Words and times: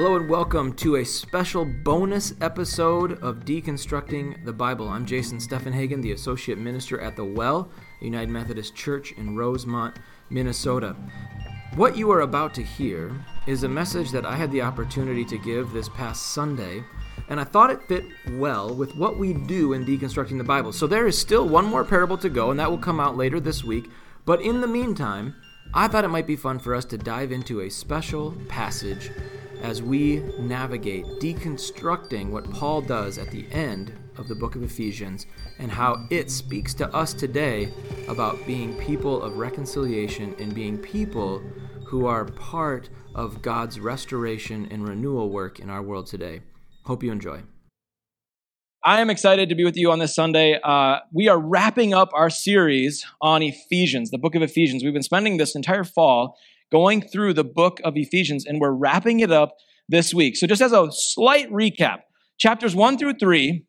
Hello 0.00 0.16
and 0.16 0.30
welcome 0.30 0.72
to 0.76 0.96
a 0.96 1.04
special 1.04 1.66
bonus 1.66 2.32
episode 2.40 3.22
of 3.22 3.44
Deconstructing 3.44 4.46
the 4.46 4.52
Bible. 4.52 4.88
I'm 4.88 5.04
Jason 5.04 5.36
Steffenhagen, 5.36 6.00
the 6.00 6.12
Associate 6.12 6.56
Minister 6.56 6.98
at 6.98 7.16
The 7.16 7.24
Well, 7.26 7.68
United 8.00 8.30
Methodist 8.30 8.74
Church 8.74 9.12
in 9.12 9.36
Rosemount, 9.36 9.98
Minnesota. 10.30 10.96
What 11.74 11.98
you 11.98 12.10
are 12.12 12.22
about 12.22 12.54
to 12.54 12.62
hear 12.62 13.12
is 13.46 13.62
a 13.62 13.68
message 13.68 14.10
that 14.12 14.24
I 14.24 14.36
had 14.36 14.50
the 14.50 14.62
opportunity 14.62 15.22
to 15.26 15.36
give 15.36 15.70
this 15.70 15.90
past 15.90 16.28
Sunday, 16.28 16.82
and 17.28 17.38
I 17.38 17.44
thought 17.44 17.68
it 17.68 17.86
fit 17.86 18.06
well 18.38 18.74
with 18.74 18.96
what 18.96 19.18
we 19.18 19.34
do 19.34 19.74
in 19.74 19.84
deconstructing 19.84 20.38
the 20.38 20.44
Bible. 20.44 20.72
So 20.72 20.86
there 20.86 21.08
is 21.08 21.18
still 21.18 21.46
one 21.46 21.66
more 21.66 21.84
parable 21.84 22.16
to 22.16 22.30
go, 22.30 22.50
and 22.50 22.58
that 22.58 22.70
will 22.70 22.78
come 22.78 23.00
out 23.00 23.18
later 23.18 23.38
this 23.38 23.64
week. 23.64 23.90
But 24.24 24.40
in 24.40 24.62
the 24.62 24.66
meantime, 24.66 25.34
I 25.74 25.88
thought 25.88 26.06
it 26.06 26.08
might 26.08 26.26
be 26.26 26.36
fun 26.36 26.58
for 26.58 26.74
us 26.74 26.86
to 26.86 26.96
dive 26.96 27.32
into 27.32 27.60
a 27.60 27.68
special 27.68 28.34
passage 28.48 29.10
as 29.62 29.82
we 29.82 30.22
navigate 30.38 31.04
deconstructing 31.20 32.30
what 32.30 32.50
Paul 32.50 32.80
does 32.82 33.18
at 33.18 33.30
the 33.30 33.46
end 33.52 33.92
of 34.16 34.28
the 34.28 34.34
book 34.34 34.54
of 34.54 34.62
Ephesians 34.62 35.26
and 35.58 35.70
how 35.70 36.06
it 36.10 36.30
speaks 36.30 36.74
to 36.74 36.94
us 36.94 37.12
today 37.12 37.72
about 38.08 38.46
being 38.46 38.76
people 38.78 39.22
of 39.22 39.38
reconciliation 39.38 40.34
and 40.38 40.54
being 40.54 40.78
people 40.78 41.42
who 41.86 42.06
are 42.06 42.24
part 42.24 42.88
of 43.14 43.42
God's 43.42 43.80
restoration 43.80 44.68
and 44.70 44.86
renewal 44.86 45.30
work 45.30 45.58
in 45.58 45.70
our 45.70 45.82
world 45.82 46.06
today. 46.06 46.42
Hope 46.84 47.02
you 47.02 47.12
enjoy. 47.12 47.42
I 48.82 49.02
am 49.02 49.10
excited 49.10 49.50
to 49.50 49.54
be 49.54 49.64
with 49.64 49.76
you 49.76 49.92
on 49.92 49.98
this 49.98 50.14
Sunday. 50.14 50.58
Uh, 50.64 51.00
we 51.12 51.28
are 51.28 51.38
wrapping 51.38 51.92
up 51.92 52.08
our 52.14 52.30
series 52.30 53.04
on 53.20 53.42
Ephesians, 53.42 54.10
the 54.10 54.16
book 54.16 54.34
of 54.34 54.40
Ephesians. 54.40 54.82
We've 54.82 54.94
been 54.94 55.02
spending 55.02 55.36
this 55.36 55.54
entire 55.54 55.84
fall 55.84 56.38
going 56.70 57.02
through 57.02 57.34
the 57.34 57.44
book 57.44 57.80
of 57.84 57.96
Ephesians, 57.96 58.46
and 58.46 58.60
we're 58.60 58.72
wrapping 58.72 59.20
it 59.20 59.30
up 59.30 59.56
this 59.88 60.14
week. 60.14 60.36
So, 60.36 60.46
just 60.46 60.62
as 60.62 60.72
a 60.72 60.88
slight 60.90 61.50
recap, 61.50 62.00
chapters 62.38 62.74
one 62.74 62.98
through 62.98 63.14
three, 63.14 63.64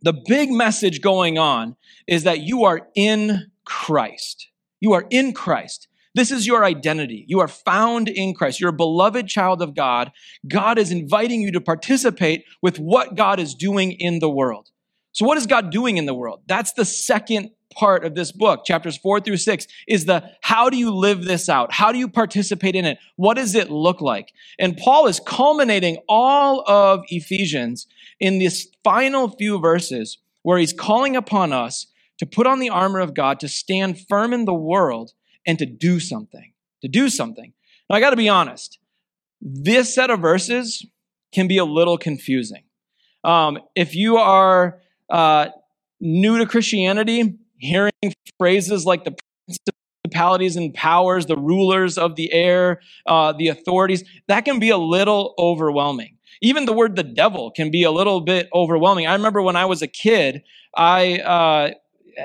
the 0.00 0.14
big 0.26 0.50
message 0.50 1.00
going 1.00 1.38
on 1.38 1.76
is 2.06 2.24
that 2.24 2.40
you 2.40 2.64
are 2.64 2.88
in 2.94 3.50
Christ. 3.64 4.48
You 4.80 4.92
are 4.94 5.06
in 5.10 5.32
Christ. 5.32 5.88
This 6.14 6.30
is 6.30 6.46
your 6.46 6.64
identity. 6.64 7.24
You 7.26 7.40
are 7.40 7.48
found 7.48 8.08
in 8.08 8.34
Christ. 8.34 8.60
You're 8.60 8.70
a 8.70 8.74
beloved 8.74 9.28
child 9.28 9.62
of 9.62 9.74
God. 9.74 10.12
God 10.46 10.78
is 10.78 10.90
inviting 10.90 11.40
you 11.40 11.52
to 11.52 11.60
participate 11.60 12.44
with 12.60 12.78
what 12.78 13.14
God 13.14 13.40
is 13.40 13.54
doing 13.54 13.92
in 13.92 14.18
the 14.18 14.28
world. 14.28 14.70
So, 15.12 15.26
what 15.26 15.38
is 15.38 15.46
God 15.46 15.70
doing 15.70 15.96
in 15.96 16.06
the 16.06 16.14
world? 16.14 16.42
That's 16.46 16.72
the 16.72 16.84
second 16.84 17.50
part 17.72 18.04
of 18.04 18.14
this 18.14 18.32
book, 18.32 18.64
chapters 18.64 18.96
four 18.96 19.20
through 19.20 19.36
six, 19.36 19.66
is 19.88 20.04
the 20.04 20.22
how 20.40 20.70
do 20.70 20.76
you 20.76 20.90
live 20.90 21.24
this 21.24 21.48
out? 21.48 21.72
How 21.72 21.92
do 21.92 21.98
you 21.98 22.08
participate 22.08 22.76
in 22.76 22.84
it? 22.84 22.98
What 23.16 23.36
does 23.36 23.54
it 23.54 23.70
look 23.70 24.00
like? 24.00 24.32
And 24.58 24.76
Paul 24.76 25.06
is 25.06 25.20
culminating 25.20 25.98
all 26.08 26.62
of 26.68 27.02
Ephesians 27.08 27.86
in 28.20 28.38
this 28.38 28.68
final 28.84 29.28
few 29.28 29.58
verses 29.58 30.18
where 30.42 30.58
he's 30.58 30.72
calling 30.72 31.16
upon 31.16 31.52
us 31.52 31.86
to 32.18 32.26
put 32.26 32.46
on 32.46 32.60
the 32.60 32.70
armor 32.70 33.00
of 33.00 33.14
God, 33.14 33.40
to 33.40 33.48
stand 33.48 33.98
firm 34.08 34.32
in 34.32 34.44
the 34.44 34.54
world, 34.54 35.12
and 35.46 35.58
to 35.58 35.66
do 35.66 35.98
something. 35.98 36.52
To 36.82 36.88
do 36.88 37.08
something. 37.08 37.52
Now, 37.88 37.96
I 37.96 38.00
got 38.00 38.10
to 38.10 38.16
be 38.16 38.28
honest, 38.28 38.78
this 39.40 39.94
set 39.94 40.10
of 40.10 40.20
verses 40.20 40.86
can 41.32 41.48
be 41.48 41.58
a 41.58 41.64
little 41.64 41.98
confusing. 41.98 42.62
Um, 43.24 43.58
if 43.74 43.94
you 43.94 44.18
are 44.18 44.80
uh, 45.08 45.48
new 46.00 46.38
to 46.38 46.46
Christianity, 46.46 47.38
hearing 47.62 47.92
phrases 48.38 48.84
like 48.84 49.04
the 49.04 49.14
principalities 50.04 50.56
and 50.56 50.74
powers, 50.74 51.26
the 51.26 51.36
rulers 51.36 51.96
of 51.96 52.16
the 52.16 52.32
air, 52.32 52.80
uh, 53.06 53.32
the 53.32 53.48
authorities, 53.48 54.04
that 54.28 54.44
can 54.44 54.58
be 54.58 54.70
a 54.70 54.76
little 54.76 55.34
overwhelming. 55.38 56.18
Even 56.40 56.64
the 56.66 56.72
word 56.72 56.96
the 56.96 57.04
devil 57.04 57.50
can 57.50 57.70
be 57.70 57.84
a 57.84 57.90
little 57.90 58.20
bit 58.20 58.48
overwhelming. 58.52 59.06
I 59.06 59.14
remember 59.14 59.40
when 59.40 59.56
I 59.56 59.64
was 59.64 59.80
a 59.80 59.86
kid, 59.86 60.42
I 60.76 61.18
uh, 61.18 61.70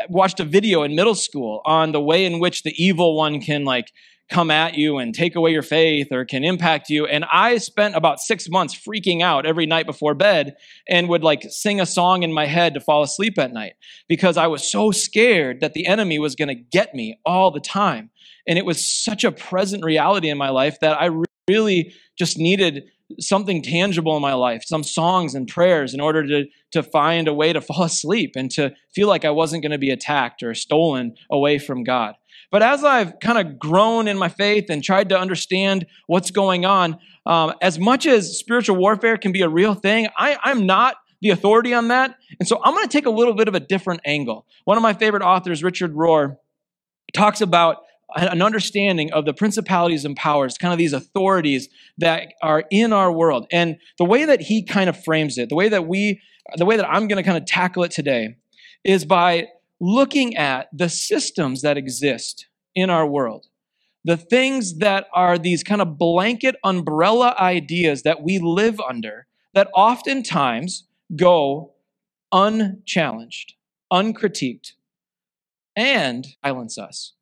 watched 0.10 0.40
a 0.40 0.46
video 0.46 0.84
in 0.84 0.96
middle 0.96 1.16
school 1.16 1.62
on 1.66 1.92
the 1.92 2.02
way 2.02 2.26
in 2.26 2.40
which 2.40 2.64
the 2.64 2.74
evil 2.84 3.16
one 3.16 3.40
can 3.40 3.64
like 3.64 3.92
come 4.30 4.52
at 4.52 4.76
you 4.76 4.98
and 4.98 5.14
take 5.14 5.36
away 5.36 5.52
your 5.52 5.62
faith 5.62 6.08
or 6.12 6.26
can 6.26 6.44
impact 6.44 6.90
you. 6.90 7.06
And 7.06 7.26
I 7.32 7.58
spent 7.58 7.96
about 7.96 8.20
six 8.20 8.50
months 8.50 8.76
freaking 8.76 9.22
out 9.22 9.46
every 9.46 9.66
night 9.66 9.86
before 9.86 10.14
bed 10.14 10.56
and 10.88 11.08
would 11.08 11.24
like 11.24 11.44
sing 11.50 11.80
a 11.80 11.86
song 11.86 12.24
in 12.24 12.34
my 12.34 12.46
head 12.46 12.74
to 12.74 12.82
fall 12.82 13.04
asleep 13.04 13.38
at 13.38 13.54
night 13.54 13.74
because 14.08 14.38
I 14.38 14.48
was 14.48 14.70
so 14.70 14.92
scared 14.92 15.62
that 15.62 15.74
the 15.74 15.88
enemy 15.88 16.20
was 16.20 16.36
going 16.36 16.50
to 16.50 16.56
get 16.56 16.94
me 16.94 17.20
all 17.26 17.52
the 17.52 17.62
time. 17.62 18.10
And 18.48 18.58
it 18.58 18.66
was 18.66 18.86
such 18.86 19.24
a 19.24 19.32
present 19.32 19.84
reality 19.84 20.30
in 20.30 20.38
my 20.38 20.50
life 20.50 20.80
that 20.82 21.02
I 21.02 21.10
really 21.48 21.94
just 22.18 22.38
needed 22.38 22.84
something 23.20 23.62
tangible 23.62 24.16
in 24.16 24.22
my 24.22 24.34
life, 24.34 24.64
some 24.66 24.84
songs 24.84 25.34
and 25.34 25.48
prayers 25.48 25.94
in 25.94 26.02
order 26.02 26.28
to, 26.28 26.46
to 26.72 26.84
find 26.84 27.28
a 27.28 27.34
way 27.34 27.54
to 27.54 27.62
fall 27.62 27.84
asleep 27.84 28.34
and 28.36 28.52
to 28.52 28.74
feel 28.94 29.08
like 29.08 29.26
I 29.26 29.30
wasn't 29.30 29.64
going 29.64 29.72
to 29.72 29.78
be 29.78 29.92
attacked 29.92 30.44
or 30.44 30.54
stolen 30.54 31.16
away 31.32 31.60
from 31.60 31.84
God. 31.84 32.16
But 32.52 32.64
as 32.64 32.84
I've 32.84 33.20
kind 33.20 33.38
of 33.38 33.60
grown 33.60 34.08
in 34.08 34.18
my 34.18 34.30
faith 34.30 34.70
and 34.70 34.84
tried 34.84 35.10
to 35.10 35.20
understand 35.20 35.86
what's 36.08 36.32
going 36.32 36.66
on, 36.66 36.98
um, 37.26 37.54
as 37.62 37.78
much 37.78 38.06
as 38.06 38.38
spiritual 38.38 38.78
warfare 38.78 39.18
can 39.18 39.32
be 39.32 39.42
a 39.42 39.50
real 39.50 39.74
thing, 39.74 40.08
I, 40.18 40.38
I'm 40.44 40.66
not 40.66 40.96
the 41.22 41.32
authority 41.32 41.74
on 41.74 41.90
that. 41.90 42.16
And 42.40 42.48
so 42.48 42.62
I'm 42.64 42.74
going 42.74 42.86
to 42.86 42.92
take 42.92 43.06
a 43.06 43.12
little 43.12 43.34
bit 43.34 43.48
of 43.48 43.56
a 43.56 43.60
different 43.60 44.02
angle. 44.06 44.46
One 44.66 44.78
of 44.78 44.84
my 44.84 44.94
favorite 44.94 45.24
authors, 45.24 45.64
Richard 45.64 45.94
Rohr, 45.94 46.38
talks 47.14 47.42
about 47.42 47.78
an 48.16 48.42
understanding 48.42 49.12
of 49.12 49.26
the 49.26 49.34
principalities 49.34 50.06
and 50.06 50.16
powers, 50.16 50.58
kind 50.58 50.72
of 50.72 50.78
these 50.78 50.94
authorities 50.94 51.68
that 51.98 52.34
are 52.42 52.64
in 52.72 52.94
our 52.94 53.12
world. 53.12 53.48
And 53.52 53.78
the 53.98 54.06
way 54.06 54.26
that 54.26 54.42
he 54.42 54.64
kind 54.64 54.90
of 54.90 55.04
frames 55.04 55.38
it, 55.38 55.50
the 55.50 55.56
way 55.56 55.68
that 55.70 55.88
we, 55.88 56.22
the 56.56 56.66
way 56.66 56.78
that 56.78 56.88
I'm 56.88 57.08
going 57.08 57.22
to 57.22 57.24
kind 57.24 57.38
of 57.38 57.46
tackle 57.46 57.84
it 57.84 57.92
today 57.92 58.36
is 58.86 59.04
by 59.04 59.48
looking 59.80 60.36
at 60.36 60.68
the 60.74 60.90
systems 60.90 61.62
that 61.62 61.78
exist 61.78 62.48
in 62.76 62.90
our 62.90 63.06
world, 63.08 63.48
the 64.04 64.18
things 64.18 64.80
that 64.80 65.08
are 65.14 65.38
these 65.38 65.64
kind 65.64 65.82
of 65.82 65.98
blanket 65.98 66.56
umbrella 66.64 67.36
ideas 67.40 68.04
that 68.04 68.22
we 68.22 68.40
live 68.40 68.80
under 68.80 69.28
that 69.54 69.70
oftentimes 69.74 70.88
go 71.16 71.74
unchallenged, 72.32 73.54
uncritiqued, 73.92 74.74
and 75.76 76.28
silence 76.44 76.78
us. 76.78 77.14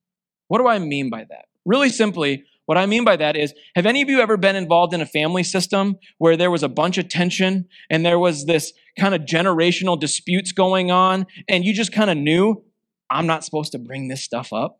What 0.47 0.59
do 0.59 0.67
I 0.67 0.79
mean 0.79 1.09
by 1.09 1.25
that? 1.29 1.45
Really 1.65 1.89
simply, 1.89 2.45
what 2.65 2.77
I 2.77 2.85
mean 2.85 3.03
by 3.05 3.15
that 3.17 3.35
is 3.35 3.53
have 3.75 3.85
any 3.85 4.01
of 4.01 4.09
you 4.09 4.19
ever 4.19 4.37
been 4.37 4.55
involved 4.55 4.93
in 4.93 5.01
a 5.01 5.05
family 5.05 5.43
system 5.43 5.97
where 6.17 6.35
there 6.37 6.51
was 6.51 6.63
a 6.63 6.69
bunch 6.69 6.97
of 6.97 7.09
tension 7.09 7.67
and 7.89 8.05
there 8.05 8.19
was 8.19 8.45
this 8.45 8.73
kind 8.97 9.13
of 9.13 9.21
generational 9.21 9.99
disputes 9.99 10.51
going 10.51 10.91
on 10.91 11.25
and 11.47 11.63
you 11.65 11.73
just 11.73 11.91
kind 11.91 12.09
of 12.09 12.17
knew 12.17 12.63
I'm 13.09 13.27
not 13.27 13.43
supposed 13.43 13.71
to 13.73 13.79
bring 13.79 14.07
this 14.07 14.23
stuff 14.23 14.51
up? 14.51 14.79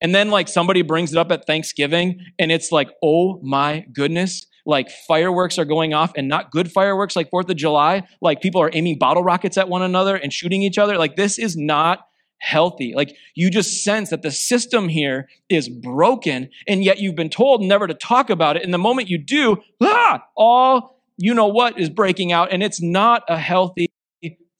And 0.00 0.14
then 0.14 0.30
like 0.30 0.46
somebody 0.46 0.82
brings 0.82 1.12
it 1.12 1.18
up 1.18 1.32
at 1.32 1.44
Thanksgiving 1.44 2.20
and 2.38 2.52
it's 2.52 2.70
like, 2.70 2.88
"Oh 3.02 3.40
my 3.42 3.84
goodness, 3.92 4.46
like 4.68 4.90
fireworks 5.08 5.58
are 5.58 5.64
going 5.64 5.94
off 5.94 6.12
and 6.14 6.28
not 6.28 6.52
good 6.52 6.70
fireworks 6.70 7.16
like 7.16 7.30
4th 7.30 7.48
of 7.48 7.56
July, 7.56 8.02
like 8.20 8.42
people 8.42 8.60
are 8.60 8.70
aiming 8.72 8.98
bottle 8.98 9.24
rockets 9.24 9.56
at 9.56 9.68
one 9.68 9.82
another 9.82 10.14
and 10.14 10.32
shooting 10.32 10.62
each 10.62 10.78
other. 10.78 10.98
Like 10.98 11.16
this 11.16 11.38
is 11.38 11.56
not 11.56 12.00
healthy. 12.38 12.92
Like 12.94 13.16
you 13.34 13.50
just 13.50 13.82
sense 13.84 14.10
that 14.10 14.22
the 14.22 14.30
system 14.30 14.88
here 14.88 15.28
is 15.48 15.68
broken, 15.68 16.50
and 16.66 16.84
yet 16.84 16.98
you've 16.98 17.16
been 17.16 17.30
told 17.30 17.62
never 17.62 17.86
to 17.86 17.94
talk 17.94 18.30
about 18.30 18.56
it. 18.56 18.64
And 18.64 18.72
the 18.72 18.78
moment 18.78 19.08
you 19.08 19.18
do, 19.18 19.58
ah, 19.82 20.24
all 20.36 21.02
you 21.16 21.34
know 21.34 21.48
what 21.48 21.78
is 21.78 21.90
breaking 21.90 22.32
out, 22.32 22.52
and 22.52 22.62
it's 22.62 22.80
not 22.80 23.22
a 23.28 23.38
healthy 23.38 23.88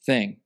thing. 0.04 0.38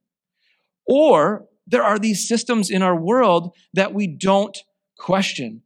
Or 0.86 1.46
there 1.66 1.82
are 1.82 1.98
these 1.98 2.28
systems 2.28 2.70
in 2.70 2.82
our 2.82 2.96
world 2.96 3.54
that 3.74 3.94
we 3.94 4.06
don't 4.06 4.56
question 4.98 5.62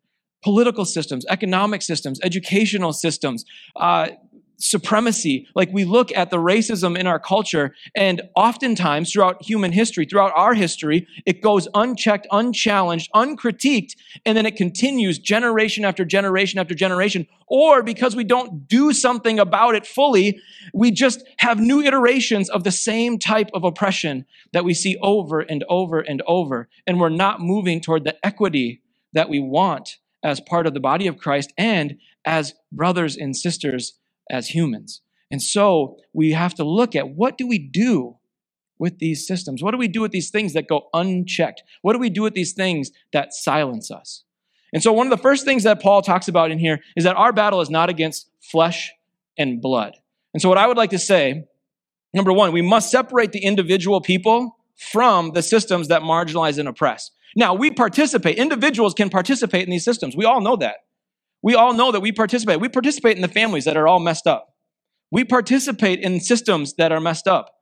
political 0.46 0.84
systems, 0.84 1.26
economic 1.28 1.82
systems, 1.82 2.20
educational 2.22 2.92
systems, 2.92 3.44
uh, 3.74 4.06
supremacy. 4.58 5.46
Like 5.54 5.70
we 5.72 5.84
look 5.84 6.14
at 6.16 6.30
the 6.30 6.38
racism 6.38 6.98
in 6.98 7.06
our 7.06 7.18
culture, 7.18 7.74
and 7.94 8.22
oftentimes 8.34 9.12
throughout 9.12 9.42
human 9.42 9.72
history, 9.72 10.06
throughout 10.06 10.32
our 10.34 10.54
history, 10.54 11.06
it 11.24 11.42
goes 11.42 11.68
unchecked, 11.74 12.26
unchallenged, 12.30 13.10
uncritiqued, 13.14 13.96
and 14.24 14.36
then 14.36 14.46
it 14.46 14.56
continues 14.56 15.18
generation 15.18 15.84
after 15.84 16.04
generation 16.04 16.58
after 16.58 16.74
generation. 16.74 17.26
Or 17.48 17.82
because 17.82 18.16
we 18.16 18.24
don't 18.24 18.66
do 18.66 18.92
something 18.92 19.38
about 19.38 19.74
it 19.74 19.86
fully, 19.86 20.40
we 20.74 20.90
just 20.90 21.22
have 21.38 21.60
new 21.60 21.80
iterations 21.80 22.48
of 22.50 22.64
the 22.64 22.72
same 22.72 23.18
type 23.18 23.50
of 23.54 23.64
oppression 23.64 24.26
that 24.52 24.64
we 24.64 24.74
see 24.74 24.96
over 25.00 25.40
and 25.40 25.64
over 25.68 26.00
and 26.00 26.22
over. 26.26 26.68
And 26.86 26.98
we're 26.98 27.08
not 27.08 27.40
moving 27.40 27.80
toward 27.80 28.04
the 28.04 28.16
equity 28.26 28.82
that 29.12 29.28
we 29.28 29.38
want 29.38 29.98
as 30.22 30.40
part 30.40 30.66
of 30.66 30.74
the 30.74 30.80
body 30.80 31.06
of 31.06 31.18
Christ 31.18 31.52
and 31.56 31.98
as 32.24 32.54
brothers 32.72 33.16
and 33.16 33.36
sisters 33.36 33.98
as 34.30 34.48
humans. 34.48 35.00
And 35.30 35.42
so 35.42 35.98
we 36.12 36.32
have 36.32 36.54
to 36.54 36.64
look 36.64 36.94
at 36.94 37.08
what 37.10 37.36
do 37.36 37.46
we 37.46 37.58
do 37.58 38.16
with 38.78 38.98
these 38.98 39.26
systems? 39.26 39.62
What 39.62 39.72
do 39.72 39.78
we 39.78 39.88
do 39.88 40.00
with 40.00 40.12
these 40.12 40.30
things 40.30 40.52
that 40.52 40.68
go 40.68 40.88
unchecked? 40.92 41.62
What 41.82 41.94
do 41.94 41.98
we 41.98 42.10
do 42.10 42.22
with 42.22 42.34
these 42.34 42.52
things 42.52 42.90
that 43.12 43.32
silence 43.32 43.90
us? 43.90 44.24
And 44.72 44.82
so 44.82 44.92
one 44.92 45.06
of 45.06 45.10
the 45.10 45.22
first 45.22 45.44
things 45.44 45.62
that 45.62 45.80
Paul 45.80 46.02
talks 46.02 46.28
about 46.28 46.50
in 46.50 46.58
here 46.58 46.80
is 46.96 47.04
that 47.04 47.16
our 47.16 47.32
battle 47.32 47.60
is 47.60 47.70
not 47.70 47.88
against 47.88 48.28
flesh 48.40 48.92
and 49.38 49.60
blood. 49.60 49.96
And 50.34 50.42
so, 50.42 50.48
what 50.48 50.58
I 50.58 50.66
would 50.66 50.76
like 50.76 50.90
to 50.90 50.98
say 50.98 51.44
number 52.12 52.32
one, 52.32 52.52
we 52.52 52.62
must 52.62 52.90
separate 52.90 53.32
the 53.32 53.44
individual 53.44 54.00
people 54.00 54.56
from 54.76 55.32
the 55.32 55.42
systems 55.42 55.88
that 55.88 56.02
marginalize 56.02 56.58
and 56.58 56.68
oppress. 56.68 57.10
Now, 57.34 57.54
we 57.54 57.70
participate, 57.70 58.38
individuals 58.38 58.94
can 58.94 59.10
participate 59.10 59.64
in 59.64 59.70
these 59.70 59.84
systems. 59.84 60.16
We 60.16 60.24
all 60.24 60.40
know 60.40 60.56
that. 60.56 60.85
We 61.46 61.54
all 61.54 61.74
know 61.74 61.92
that 61.92 62.00
we 62.00 62.10
participate. 62.10 62.58
We 62.58 62.68
participate 62.68 63.14
in 63.14 63.22
the 63.22 63.28
families 63.28 63.66
that 63.66 63.76
are 63.76 63.86
all 63.86 64.00
messed 64.00 64.26
up. 64.26 64.52
We 65.12 65.22
participate 65.22 66.00
in 66.00 66.18
systems 66.18 66.74
that 66.74 66.90
are 66.90 66.98
messed 66.98 67.28
up. 67.28 67.54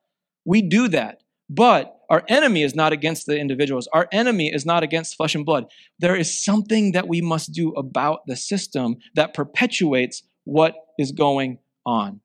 We 0.47 0.63
do 0.63 0.89
that. 0.89 1.21
But 1.51 1.95
our 2.09 2.25
enemy 2.29 2.63
is 2.63 2.75
not 2.75 2.95
against 2.95 3.27
the 3.27 3.39
individuals. 3.39 3.87
Our 3.93 4.09
enemy 4.11 4.51
is 4.51 4.65
not 4.65 4.83
against 4.83 5.19
flesh 5.19 5.35
and 5.35 5.45
blood. 5.45 5.67
There 5.99 6.17
is 6.17 6.43
something 6.43 6.93
that 6.93 7.09
we 7.09 7.21
must 7.21 7.53
do 7.53 7.73
about 7.73 8.21
the 8.27 8.37
system 8.37 8.97
that 9.17 9.35
perpetuates 9.35 10.23
what 10.45 10.75
is 10.99 11.13
going 11.13 11.59
on. 11.85 12.23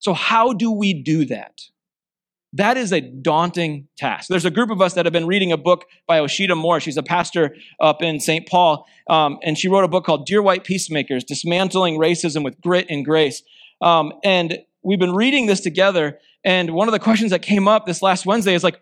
So, 0.00 0.12
how 0.12 0.52
do 0.52 0.70
we 0.70 0.92
do 0.92 1.24
that? 1.24 1.62
That 2.52 2.76
is 2.76 2.92
a 2.92 3.00
daunting 3.00 3.86
task. 3.96 4.28
There's 4.28 4.44
a 4.44 4.50
group 4.50 4.70
of 4.70 4.80
us 4.80 4.94
that 4.94 5.06
have 5.06 5.12
been 5.12 5.26
reading 5.26 5.52
a 5.52 5.56
book 5.56 5.84
by 6.08 6.18
Osheta 6.18 6.56
Moore. 6.56 6.80
She's 6.80 6.96
a 6.96 7.02
pastor 7.02 7.54
up 7.80 8.02
in 8.02 8.18
St. 8.18 8.48
Paul, 8.48 8.86
um, 9.08 9.38
and 9.42 9.56
she 9.56 9.68
wrote 9.68 9.84
a 9.84 9.88
book 9.88 10.04
called 10.04 10.26
Dear 10.26 10.42
White 10.42 10.64
Peacemakers 10.64 11.22
Dismantling 11.22 11.96
Racism 11.96 12.42
with 12.42 12.60
Grit 12.60 12.86
and 12.90 13.04
Grace. 13.04 13.42
Um, 13.80 14.12
and 14.24 14.58
we've 14.82 14.98
been 14.98 15.14
reading 15.14 15.46
this 15.46 15.60
together. 15.60 16.18
And 16.44 16.70
one 16.72 16.88
of 16.88 16.92
the 16.92 16.98
questions 16.98 17.30
that 17.30 17.42
came 17.42 17.68
up 17.68 17.86
this 17.86 18.02
last 18.02 18.26
Wednesday 18.26 18.54
is 18.54 18.64
like, 18.64 18.80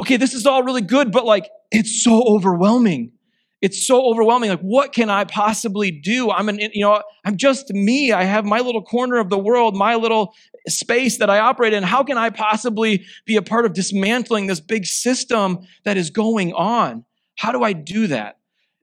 okay, 0.00 0.16
this 0.16 0.32
is 0.32 0.46
all 0.46 0.62
really 0.62 0.80
good, 0.80 1.12
but 1.12 1.26
like, 1.26 1.50
it's 1.70 2.02
so 2.02 2.22
overwhelming. 2.22 3.12
It's 3.60 3.86
so 3.86 4.06
overwhelming. 4.06 4.48
Like, 4.48 4.60
what 4.60 4.92
can 4.92 5.10
I 5.10 5.24
possibly 5.24 5.90
do? 5.90 6.30
I'm 6.30 6.48
an, 6.48 6.58
you 6.58 6.82
know, 6.82 7.02
I'm 7.24 7.36
just 7.36 7.70
me. 7.70 8.10
I 8.10 8.24
have 8.24 8.44
my 8.44 8.60
little 8.60 8.82
corner 8.82 9.18
of 9.18 9.28
the 9.28 9.38
world, 9.38 9.76
my 9.76 9.96
little 9.96 10.34
space 10.66 11.18
that 11.18 11.28
I 11.28 11.40
operate 11.40 11.74
in. 11.74 11.82
How 11.82 12.02
can 12.02 12.16
I 12.16 12.30
possibly 12.30 13.04
be 13.26 13.36
a 13.36 13.42
part 13.42 13.66
of 13.66 13.74
dismantling 13.74 14.46
this 14.46 14.60
big 14.60 14.86
system 14.86 15.60
that 15.84 15.98
is 15.98 16.10
going 16.10 16.54
on? 16.54 17.04
How 17.36 17.52
do 17.52 17.62
I 17.62 17.74
do 17.74 18.06
that? 18.06 18.38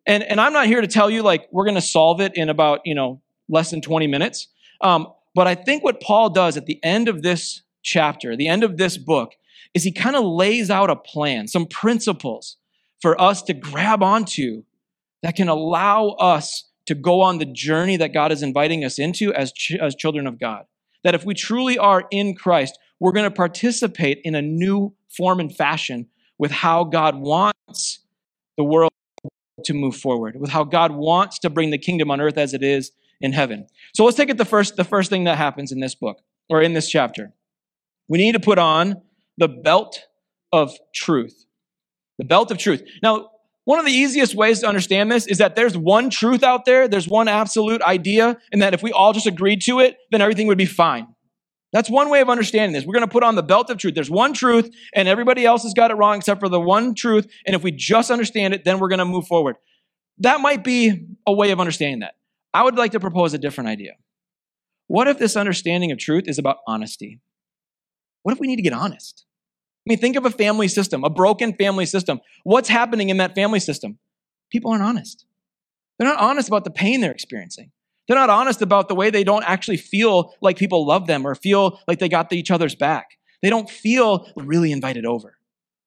And, 0.05 0.23
and 0.23 0.39
I'm 0.39 0.53
not 0.53 0.67
here 0.67 0.81
to 0.81 0.87
tell 0.87 1.09
you 1.09 1.23
like 1.23 1.47
we're 1.51 1.65
going 1.65 1.75
to 1.75 1.81
solve 1.81 2.21
it 2.21 2.33
in 2.35 2.49
about, 2.49 2.81
you 2.85 2.95
know, 2.95 3.21
less 3.49 3.71
than 3.71 3.81
20 3.81 4.07
minutes. 4.07 4.47
Um, 4.81 5.07
but 5.33 5.47
I 5.47 5.55
think 5.55 5.83
what 5.83 6.01
Paul 6.01 6.29
does 6.29 6.55
at 6.55 6.65
the 6.65 6.79
end 6.83 7.07
of 7.09 7.23
this 7.23 7.63
chapter, 7.83 8.35
the 8.35 8.47
end 8.47 8.63
of 8.63 8.77
this 8.77 8.97
book, 8.97 9.33
is 9.73 9.83
he 9.83 9.91
kind 9.91 10.15
of 10.15 10.23
lays 10.23 10.69
out 10.69 10.89
a 10.89 10.95
plan, 10.95 11.47
some 11.47 11.65
principles 11.65 12.57
for 13.01 13.19
us 13.19 13.41
to 13.43 13.53
grab 13.53 14.01
onto 14.01 14.63
that 15.23 15.35
can 15.35 15.49
allow 15.49 16.09
us 16.19 16.65
to 16.87 16.95
go 16.95 17.21
on 17.21 17.37
the 17.37 17.45
journey 17.45 17.97
that 17.97 18.13
God 18.13 18.31
is 18.31 18.41
inviting 18.41 18.83
us 18.83 18.97
into 18.97 19.33
as, 19.33 19.51
ch- 19.51 19.75
as 19.79 19.95
children 19.95 20.25
of 20.25 20.39
God. 20.39 20.65
That 21.03 21.15
if 21.15 21.25
we 21.25 21.33
truly 21.33 21.77
are 21.77 22.05
in 22.11 22.35
Christ, 22.35 22.77
we're 22.99 23.11
going 23.11 23.29
to 23.29 23.35
participate 23.35 24.19
in 24.23 24.35
a 24.35 24.41
new 24.41 24.93
form 25.15 25.39
and 25.39 25.53
fashion 25.53 26.07
with 26.37 26.51
how 26.51 26.83
God 26.83 27.15
wants 27.15 27.99
the 28.57 28.63
world 28.63 28.91
to 29.63 29.73
move 29.73 29.95
forward, 29.95 30.39
with 30.39 30.49
how 30.49 30.63
God 30.63 30.91
wants 30.91 31.39
to 31.39 31.49
bring 31.49 31.71
the 31.71 31.77
kingdom 31.77 32.11
on 32.11 32.21
earth 32.21 32.37
as 32.37 32.53
it 32.53 32.63
is 32.63 32.91
in 33.19 33.33
heaven. 33.33 33.67
So 33.93 34.05
let's 34.05 34.17
take 34.17 34.29
it 34.29 34.37
the 34.37 34.45
first, 34.45 34.75
the 34.75 34.83
first 34.83 35.09
thing 35.09 35.23
that 35.25 35.37
happens 35.37 35.71
in 35.71 35.79
this 35.79 35.95
book 35.95 36.21
or 36.49 36.61
in 36.61 36.73
this 36.73 36.89
chapter. 36.89 37.33
We 38.07 38.17
need 38.17 38.33
to 38.33 38.39
put 38.39 38.59
on 38.59 39.01
the 39.37 39.47
belt 39.47 40.01
of 40.51 40.77
truth. 40.93 41.45
The 42.17 42.25
belt 42.25 42.51
of 42.51 42.57
truth. 42.57 42.83
Now, 43.03 43.29
one 43.67 43.79
of 43.79 43.85
the 43.85 43.91
easiest 43.91 44.33
ways 44.33 44.61
to 44.61 44.65
understand 44.65 45.11
this 45.11 45.27
is 45.27 45.39
that 45.39 45.57
there's 45.57 45.77
one 45.77 46.09
truth 46.09 46.41
out 46.41 46.63
there, 46.63 46.87
there's 46.87 47.05
one 47.05 47.27
absolute 47.27 47.81
idea, 47.81 48.37
and 48.53 48.61
that 48.61 48.73
if 48.73 48.81
we 48.81 48.93
all 48.93 49.11
just 49.11 49.27
agreed 49.27 49.61
to 49.63 49.81
it, 49.81 49.97
then 50.09 50.21
everything 50.21 50.47
would 50.47 50.57
be 50.57 50.65
fine. 50.65 51.05
That's 51.73 51.89
one 51.89 52.09
way 52.09 52.21
of 52.21 52.29
understanding 52.29 52.71
this. 52.71 52.85
We're 52.85 52.93
going 52.93 53.05
to 53.05 53.11
put 53.11 53.23
on 53.23 53.35
the 53.35 53.43
belt 53.43 53.69
of 53.69 53.77
truth. 53.77 53.93
There's 53.93 54.09
one 54.09 54.31
truth, 54.31 54.73
and 54.95 55.09
everybody 55.09 55.45
else 55.45 55.63
has 55.63 55.73
got 55.73 55.91
it 55.91 55.95
wrong 55.95 56.15
except 56.15 56.39
for 56.39 56.47
the 56.47 56.61
one 56.61 56.95
truth. 56.95 57.29
And 57.45 57.57
if 57.57 57.61
we 57.61 57.73
just 57.73 58.09
understand 58.09 58.53
it, 58.53 58.63
then 58.63 58.79
we're 58.79 58.87
going 58.87 58.99
to 58.99 59.05
move 59.05 59.27
forward. 59.27 59.57
That 60.19 60.39
might 60.39 60.63
be 60.63 61.05
a 61.27 61.33
way 61.33 61.51
of 61.51 61.59
understanding 61.59 61.99
that. 61.99 62.13
I 62.53 62.63
would 62.63 62.77
like 62.77 62.93
to 62.93 63.01
propose 63.01 63.33
a 63.33 63.37
different 63.37 63.69
idea. 63.69 63.95
What 64.87 65.09
if 65.09 65.19
this 65.19 65.35
understanding 65.35 65.91
of 65.91 65.97
truth 65.97 66.29
is 66.29 66.39
about 66.39 66.59
honesty? 66.69 67.19
What 68.23 68.31
if 68.31 68.39
we 68.39 68.47
need 68.47 68.55
to 68.55 68.61
get 68.61 68.71
honest? 68.71 69.26
I 69.87 69.89
mean, 69.89 69.99
think 69.99 70.17
of 70.17 70.25
a 70.25 70.31
family 70.31 70.67
system, 70.67 71.05
a 71.05 71.09
broken 71.09 71.53
family 71.53 71.85
system. 71.85 72.19
What's 72.43 72.67
happening 72.67 73.07
in 73.07 73.17
that 73.17 73.35
family 73.35 73.61
system? 73.61 73.99
People 74.51 74.71
aren't 74.71 74.83
honest. 74.83 75.25
They're 75.97 76.07
not 76.09 76.19
honest 76.19 76.49
about 76.49 76.65
the 76.65 76.71
pain 76.71 76.99
they're 76.99 77.11
experiencing. 77.11 77.71
They're 78.07 78.17
not 78.17 78.29
honest 78.29 78.61
about 78.61 78.89
the 78.89 78.95
way 78.95 79.09
they 79.09 79.23
don't 79.23 79.43
actually 79.43 79.77
feel 79.77 80.33
like 80.41 80.57
people 80.57 80.85
love 80.85 81.07
them 81.07 81.25
or 81.25 81.35
feel 81.35 81.79
like 81.87 81.99
they 81.99 82.09
got 82.09 82.31
each 82.33 82.51
other's 82.51 82.75
back. 82.75 83.11
They 83.41 83.49
don't 83.49 83.69
feel 83.69 84.29
really 84.35 84.73
invited 84.73 85.05
over. 85.05 85.37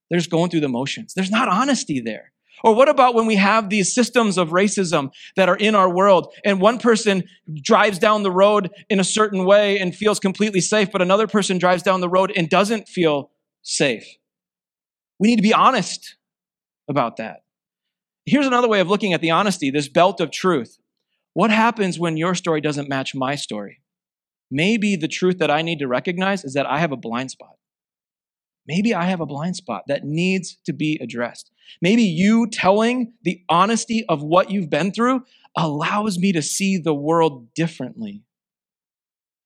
They're 0.08 0.19
just 0.19 0.31
going 0.31 0.50
through 0.50 0.61
the 0.61 0.69
motions. 0.69 1.12
There's 1.12 1.31
not 1.31 1.49
honesty 1.49 2.00
there. 2.00 2.32
Or 2.64 2.75
what 2.75 2.88
about 2.88 3.14
when 3.14 3.26
we 3.26 3.37
have 3.37 3.69
these 3.69 3.94
systems 3.94 4.38
of 4.38 4.50
racism 4.50 5.11
that 5.37 5.50
are 5.50 5.56
in 5.56 5.75
our 5.75 5.91
world 5.91 6.32
and 6.43 6.58
one 6.58 6.79
person 6.79 7.25
drives 7.62 7.99
down 7.99 8.23
the 8.23 8.31
road 8.31 8.70
in 8.88 8.99
a 8.99 9.05
certain 9.05 9.44
way 9.44 9.79
and 9.79 9.94
feels 9.94 10.19
completely 10.19 10.62
safe, 10.62 10.91
but 10.91 11.02
another 11.02 11.26
person 11.26 11.58
drives 11.58 11.82
down 11.82 12.00
the 12.00 12.08
road 12.08 12.32
and 12.35 12.49
doesn't 12.49 12.88
feel 12.88 13.31
safe? 13.62 14.06
We 15.18 15.28
need 15.28 15.36
to 15.36 15.42
be 15.42 15.54
honest 15.54 16.16
about 16.88 17.16
that. 17.18 17.44
Here's 18.26 18.46
another 18.46 18.68
way 18.68 18.80
of 18.80 18.88
looking 18.88 19.12
at 19.12 19.20
the 19.20 19.30
honesty 19.30 19.70
this 19.70 19.88
belt 19.88 20.20
of 20.20 20.30
truth. 20.30 20.78
What 21.34 21.50
happens 21.50 21.98
when 21.98 22.16
your 22.16 22.34
story 22.34 22.60
doesn't 22.60 22.88
match 22.88 23.14
my 23.14 23.34
story? 23.34 23.82
Maybe 24.50 24.96
the 24.96 25.08
truth 25.08 25.38
that 25.38 25.50
I 25.50 25.62
need 25.62 25.78
to 25.78 25.88
recognize 25.88 26.44
is 26.44 26.54
that 26.54 26.66
I 26.66 26.78
have 26.78 26.92
a 26.92 26.96
blind 26.96 27.30
spot. 27.30 27.56
Maybe 28.66 28.94
I 28.94 29.04
have 29.04 29.20
a 29.20 29.26
blind 29.26 29.56
spot 29.56 29.84
that 29.86 30.04
needs 30.04 30.58
to 30.66 30.72
be 30.72 30.98
addressed. 31.00 31.50
Maybe 31.80 32.02
you 32.02 32.48
telling 32.48 33.12
the 33.22 33.42
honesty 33.48 34.04
of 34.08 34.22
what 34.22 34.50
you've 34.50 34.70
been 34.70 34.92
through 34.92 35.24
allows 35.56 36.18
me 36.18 36.32
to 36.32 36.42
see 36.42 36.78
the 36.78 36.94
world 36.94 37.52
differently. 37.54 38.22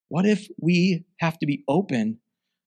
What 0.09 0.27
if 0.27 0.49
we 0.61 1.05
have 1.21 1.39
to 1.39 1.47
be 1.47 1.65
open 1.69 2.19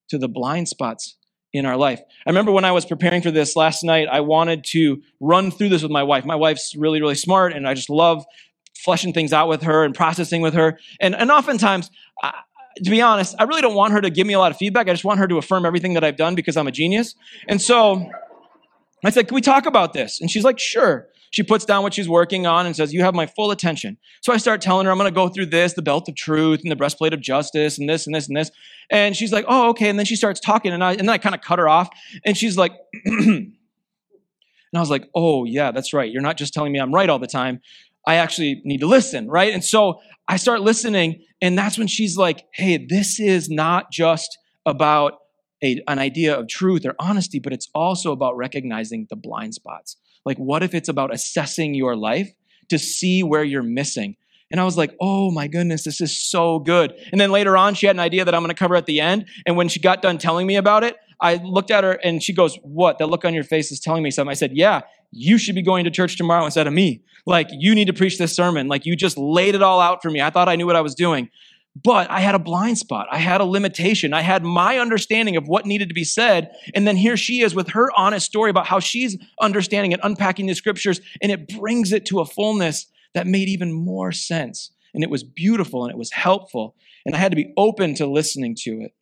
to 0.09 0.17
the 0.17 0.27
blind 0.27 0.67
spots 0.67 1.17
in 1.53 1.65
our 1.65 1.77
life? 1.77 2.01
I 2.25 2.29
remember 2.29 2.51
when 2.51 2.65
I 2.65 2.71
was 2.71 2.85
preparing 2.85 3.21
for 3.21 3.31
this 3.31 3.55
last 3.55 3.83
night, 3.83 4.07
I 4.11 4.21
wanted 4.21 4.63
to 4.65 5.01
run 5.19 5.51
through 5.51 5.69
this 5.69 5.81
with 5.81 5.91
my 5.91 6.03
wife. 6.03 6.25
My 6.25 6.35
wife's 6.35 6.75
really, 6.75 7.01
really 7.01 7.15
smart, 7.15 7.53
and 7.53 7.67
I 7.67 7.73
just 7.73 7.89
love 7.89 8.25
fleshing 8.75 9.13
things 9.13 9.33
out 9.33 9.49
with 9.49 9.63
her 9.63 9.83
and 9.83 9.93
processing 9.93 10.41
with 10.41 10.53
her. 10.53 10.79
And, 10.99 11.15
and 11.15 11.31
oftentimes, 11.31 11.89
I, 12.21 12.33
to 12.83 12.89
be 12.91 13.01
honest, 13.01 13.35
I 13.39 13.43
really 13.43 13.61
don't 13.61 13.75
want 13.75 13.93
her 13.93 14.01
to 14.01 14.09
give 14.09 14.27
me 14.27 14.33
a 14.33 14.39
lot 14.39 14.51
of 14.51 14.57
feedback. 14.57 14.87
I 14.87 14.93
just 14.93 15.05
want 15.05 15.19
her 15.19 15.27
to 15.27 15.37
affirm 15.37 15.65
everything 15.65 15.93
that 15.95 16.03
I've 16.03 16.17
done 16.17 16.35
because 16.35 16.57
I'm 16.57 16.67
a 16.67 16.71
genius. 16.71 17.15
And 17.47 17.61
so 17.61 18.09
I 19.03 19.09
said, 19.09 19.27
Can 19.27 19.35
we 19.35 19.41
talk 19.41 19.65
about 19.65 19.93
this? 19.93 20.21
And 20.21 20.29
she's 20.29 20.43
like, 20.43 20.59
Sure. 20.59 21.07
She 21.31 21.43
puts 21.43 21.65
down 21.65 21.83
what 21.83 21.93
she's 21.93 22.07
working 22.07 22.47
on 22.47 22.65
and 22.65 22.75
says, 22.75 22.93
You 22.93 23.03
have 23.03 23.13
my 23.13 23.25
full 23.25 23.51
attention. 23.51 23.97
So 24.21 24.33
I 24.33 24.37
start 24.37 24.61
telling 24.61 24.85
her, 24.85 24.91
I'm 24.91 24.97
going 24.97 25.09
to 25.09 25.15
go 25.15 25.29
through 25.29 25.47
this, 25.47 25.73
the 25.73 25.81
belt 25.81 26.07
of 26.07 26.15
truth 26.15 26.61
and 26.61 26.71
the 26.71 26.75
breastplate 26.75 27.13
of 27.13 27.21
justice 27.21 27.77
and 27.77 27.87
this 27.89 28.05
and 28.05 28.15
this 28.15 28.27
and 28.27 28.37
this. 28.37 28.51
And 28.89 29.15
she's 29.15 29.31
like, 29.31 29.45
Oh, 29.47 29.69
okay. 29.69 29.89
And 29.89 29.99
then 29.99 30.05
she 30.05 30.15
starts 30.15 30.39
talking 30.39 30.71
and 30.71 30.83
I, 30.83 30.91
and 30.91 31.01
then 31.01 31.09
I 31.09 31.17
kind 31.17 31.35
of 31.35 31.41
cut 31.41 31.59
her 31.59 31.67
off. 31.67 31.89
And 32.25 32.37
she's 32.37 32.57
like, 32.57 32.73
And 34.73 34.77
I 34.77 34.81
was 34.81 34.89
like, 34.89 35.09
Oh, 35.15 35.45
yeah, 35.45 35.71
that's 35.71 35.93
right. 35.93 36.11
You're 36.11 36.21
not 36.21 36.37
just 36.37 36.53
telling 36.53 36.71
me 36.71 36.79
I'm 36.79 36.93
right 36.93 37.09
all 37.09 37.19
the 37.19 37.27
time. 37.27 37.61
I 38.05 38.15
actually 38.15 38.61
need 38.63 38.79
to 38.79 38.87
listen, 38.87 39.27
right? 39.29 39.53
And 39.53 39.63
so 39.63 39.99
I 40.29 40.37
start 40.37 40.61
listening, 40.61 41.23
and 41.41 41.57
that's 41.57 41.77
when 41.77 41.87
she's 41.87 42.17
like, 42.17 42.45
Hey, 42.53 42.77
this 42.77 43.19
is 43.19 43.49
not 43.49 43.91
just 43.91 44.37
about 44.65 45.13
a, 45.63 45.81
an 45.87 45.99
idea 45.99 46.37
of 46.37 46.47
truth 46.47 46.85
or 46.85 46.95
honesty, 46.99 47.39
but 47.39 47.53
it's 47.53 47.69
also 47.73 48.11
about 48.11 48.37
recognizing 48.37 49.07
the 49.09 49.15
blind 49.15 49.53
spots. 49.53 49.97
Like, 50.27 50.37
what 50.37 50.61
if 50.61 50.73
it's 50.73 50.89
about 50.89 51.13
assessing 51.13 51.73
your 51.73 51.95
life 51.95 52.29
to 52.67 52.77
see 52.77 53.23
where 53.23 53.45
you're 53.45 53.63
missing? 53.63 54.17
And 54.51 54.59
I 54.59 54.65
was 54.65 54.77
like, 54.77 54.93
oh 54.99 55.31
my 55.31 55.47
goodness, 55.47 55.85
this 55.85 56.01
is 56.01 56.29
so 56.29 56.59
good. 56.59 56.93
And 57.13 57.19
then 57.19 57.31
later 57.31 57.55
on, 57.55 57.75
she 57.75 57.87
had 57.87 57.95
an 57.95 58.01
idea 58.01 58.25
that 58.25 58.35
I'm 58.35 58.41
going 58.41 58.49
to 58.49 58.59
cover 58.59 58.75
at 58.75 58.85
the 58.85 58.99
end. 58.99 59.25
And 59.45 59.55
when 59.55 59.69
she 59.69 59.79
got 59.79 60.01
done 60.01 60.17
telling 60.17 60.45
me 60.45 60.57
about 60.57 60.83
it, 60.83 60.97
I 61.21 61.35
looked 61.35 61.71
at 61.71 61.85
her 61.85 61.93
and 61.93 62.21
she 62.21 62.33
goes, 62.33 62.57
What? 62.61 62.97
That 62.99 63.07
look 63.07 63.23
on 63.23 63.33
your 63.33 63.45
face 63.45 63.71
is 63.71 63.79
telling 63.79 64.03
me 64.03 64.11
something. 64.11 64.29
I 64.29 64.35
said, 64.35 64.51
Yeah, 64.53 64.81
you 65.11 65.37
should 65.37 65.55
be 65.55 65.61
going 65.61 65.85
to 65.85 65.91
church 65.91 66.17
tomorrow 66.17 66.43
instead 66.43 66.67
of 66.67 66.73
me. 66.73 67.03
Like, 67.25 67.47
you 67.51 67.73
need 67.73 67.87
to 67.87 67.93
preach 67.93 68.17
this 68.17 68.35
sermon. 68.35 68.67
Like, 68.67 68.85
you 68.85 68.95
just 68.97 69.17
laid 69.17 69.55
it 69.55 69.63
all 69.63 69.79
out 69.79 70.01
for 70.01 70.11
me. 70.11 70.21
I 70.21 70.29
thought 70.29 70.49
I 70.49 70.55
knew 70.55 70.65
what 70.65 70.75
I 70.75 70.81
was 70.81 70.93
doing. 70.93 71.29
But 71.83 72.09
I 72.09 72.21
had 72.21 72.33
a 72.33 72.39
blind 72.39 72.77
spot. 72.77 73.07
I 73.11 73.17
had 73.17 73.41
a 73.41 73.45
limitation. 73.45 74.13
I 74.13 74.21
had 74.21 74.43
my 74.43 74.77
understanding 74.79 75.35
of 75.35 75.47
what 75.47 75.65
needed 75.65 75.89
to 75.89 75.93
be 75.93 76.03
said. 76.03 76.51
And 76.73 76.87
then 76.87 76.95
here 76.95 77.17
she 77.17 77.41
is 77.41 77.53
with 77.53 77.69
her 77.69 77.89
honest 77.97 78.25
story 78.25 78.49
about 78.49 78.67
how 78.67 78.79
she's 78.79 79.17
understanding 79.41 79.93
and 79.93 80.01
unpacking 80.03 80.47
the 80.47 80.55
scriptures. 80.55 81.01
And 81.21 81.31
it 81.31 81.49
brings 81.49 81.91
it 81.91 82.05
to 82.07 82.19
a 82.19 82.25
fullness 82.25 82.87
that 83.13 83.27
made 83.27 83.49
even 83.49 83.73
more 83.73 84.11
sense. 84.11 84.71
And 84.93 85.03
it 85.03 85.09
was 85.09 85.23
beautiful 85.23 85.83
and 85.83 85.91
it 85.91 85.97
was 85.97 86.11
helpful. 86.11 86.75
And 87.05 87.13
I 87.13 87.19
had 87.19 87.31
to 87.31 87.35
be 87.35 87.53
open 87.57 87.95
to 87.95 88.07
listening 88.07 88.55
to 88.61 88.81
it. 88.81 88.93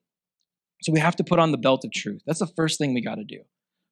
So 0.82 0.92
we 0.92 1.00
have 1.00 1.16
to 1.18 1.24
put 1.24 1.40
on 1.40 1.52
the 1.52 1.58
belt 1.58 1.86
of 1.86 1.92
truth. 1.92 2.22
That's 2.26 2.40
the 2.40 2.48
first 2.48 2.78
thing 2.78 2.94
we 2.94 3.02
got 3.02 3.16
to 3.16 3.24
do. 3.24 3.42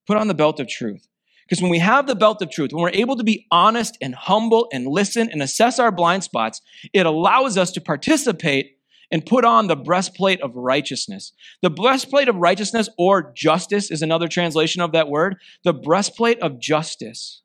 Put 0.08 0.18
on 0.18 0.28
the 0.28 0.34
belt 0.34 0.60
of 0.60 0.68
truth. 0.68 1.08
Because 1.48 1.62
when 1.62 1.72
we 1.72 1.80
have 1.80 2.08
the 2.08 2.16
belt 2.16 2.42
of 2.42 2.50
truth, 2.50 2.72
when 2.72 2.82
we're 2.82 2.90
able 2.90 3.18
to 3.18 3.24
be 3.24 3.46
honest 3.52 3.98
and 4.02 4.16
humble 4.16 4.68
and 4.72 4.88
listen 4.88 5.30
and 5.30 5.42
assess 5.42 5.80
our 5.80 5.92
blind 5.92 6.24
spots, 6.24 6.62
it 6.94 7.06
allows 7.06 7.58
us 7.58 7.72
to 7.72 7.82
participate 7.82 8.78
and 9.12 9.26
put 9.26 9.46
on 9.46 9.68
the 9.68 9.76
breastplate 9.76 10.42
of 10.42 10.56
righteousness. 10.56 11.34
The 11.62 11.70
breastplate 11.70 12.28
of 12.28 12.36
righteousness 12.38 12.90
or 12.98 13.32
justice 13.36 13.92
is 13.92 14.02
another 14.02 14.28
translation 14.28 14.82
of 14.82 14.92
that 14.94 15.08
word. 15.08 15.36
The 15.64 15.74
breastplate 15.74 16.40
of 16.40 16.60
justice 16.60 17.42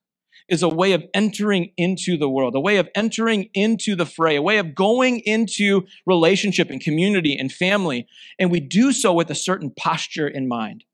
is 0.49 0.63
a 0.63 0.69
way 0.69 0.93
of 0.93 1.05
entering 1.13 1.73
into 1.77 2.17
the 2.17 2.29
world, 2.29 2.55
a 2.55 2.61
way 2.61 2.79
of 2.79 2.89
entering 2.95 3.51
into 3.53 3.95
the 3.95 4.07
fray, 4.07 4.37
a 4.37 4.43
way 4.43 4.57
of 4.57 4.75
going 4.75 5.21
into 5.21 5.87
relationship 6.07 6.71
and 6.71 6.81
community 6.81 7.37
and 7.37 7.53
family. 7.53 8.07
And 8.39 8.51
we 8.51 8.61
do 8.61 8.93
so 8.93 9.13
with 9.13 9.31
a 9.31 9.35
certain 9.35 9.71
posture 9.71 10.27
in 10.27 10.49
mind 10.49 10.85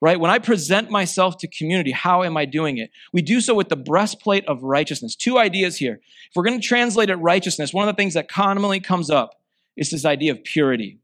right? 0.00 0.18
When 0.18 0.30
I 0.30 0.38
present 0.38 0.90
myself 0.90 1.38
to 1.38 1.48
community, 1.48 1.90
how 1.90 2.22
am 2.22 2.36
I 2.36 2.44
doing 2.44 2.78
it? 2.78 2.90
We 3.12 3.22
do 3.22 3.40
so 3.40 3.54
with 3.54 3.68
the 3.68 3.76
breastplate 3.76 4.46
of 4.46 4.62
righteousness. 4.62 5.16
Two 5.16 5.38
ideas 5.38 5.76
here. 5.76 6.00
If 6.28 6.36
we're 6.36 6.44
going 6.44 6.60
to 6.60 6.66
translate 6.66 7.10
it 7.10 7.16
righteousness, 7.16 7.72
one 7.72 7.88
of 7.88 7.94
the 7.94 8.00
things 8.00 8.14
that 8.14 8.28
commonly 8.28 8.80
comes 8.80 9.10
up 9.10 9.40
is 9.76 9.90
this 9.90 10.04
idea 10.04 10.32
of 10.32 10.44
purity, 10.44 10.98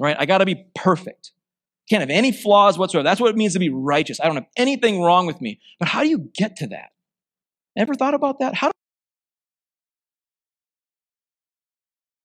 right? 0.00 0.16
I 0.18 0.26
got 0.26 0.38
to 0.38 0.46
be 0.46 0.66
perfect. 0.74 1.32
Can't 1.88 2.00
have 2.00 2.10
any 2.10 2.32
flaws 2.32 2.78
whatsoever. 2.78 3.02
That's 3.04 3.20
what 3.20 3.30
it 3.30 3.36
means 3.36 3.52
to 3.54 3.58
be 3.58 3.68
righteous. 3.68 4.20
I 4.20 4.26
don't 4.26 4.36
have 4.36 4.46
anything 4.56 5.00
wrong 5.00 5.26
with 5.26 5.40
me. 5.40 5.60
But 5.78 5.88
how 5.88 6.02
do 6.02 6.08
you 6.08 6.30
get 6.34 6.56
to 6.56 6.68
that? 6.68 6.90
Ever 7.76 7.94
thought 7.94 8.14
about 8.14 8.40
that? 8.40 8.54
How 8.54 8.68
do 8.68 8.72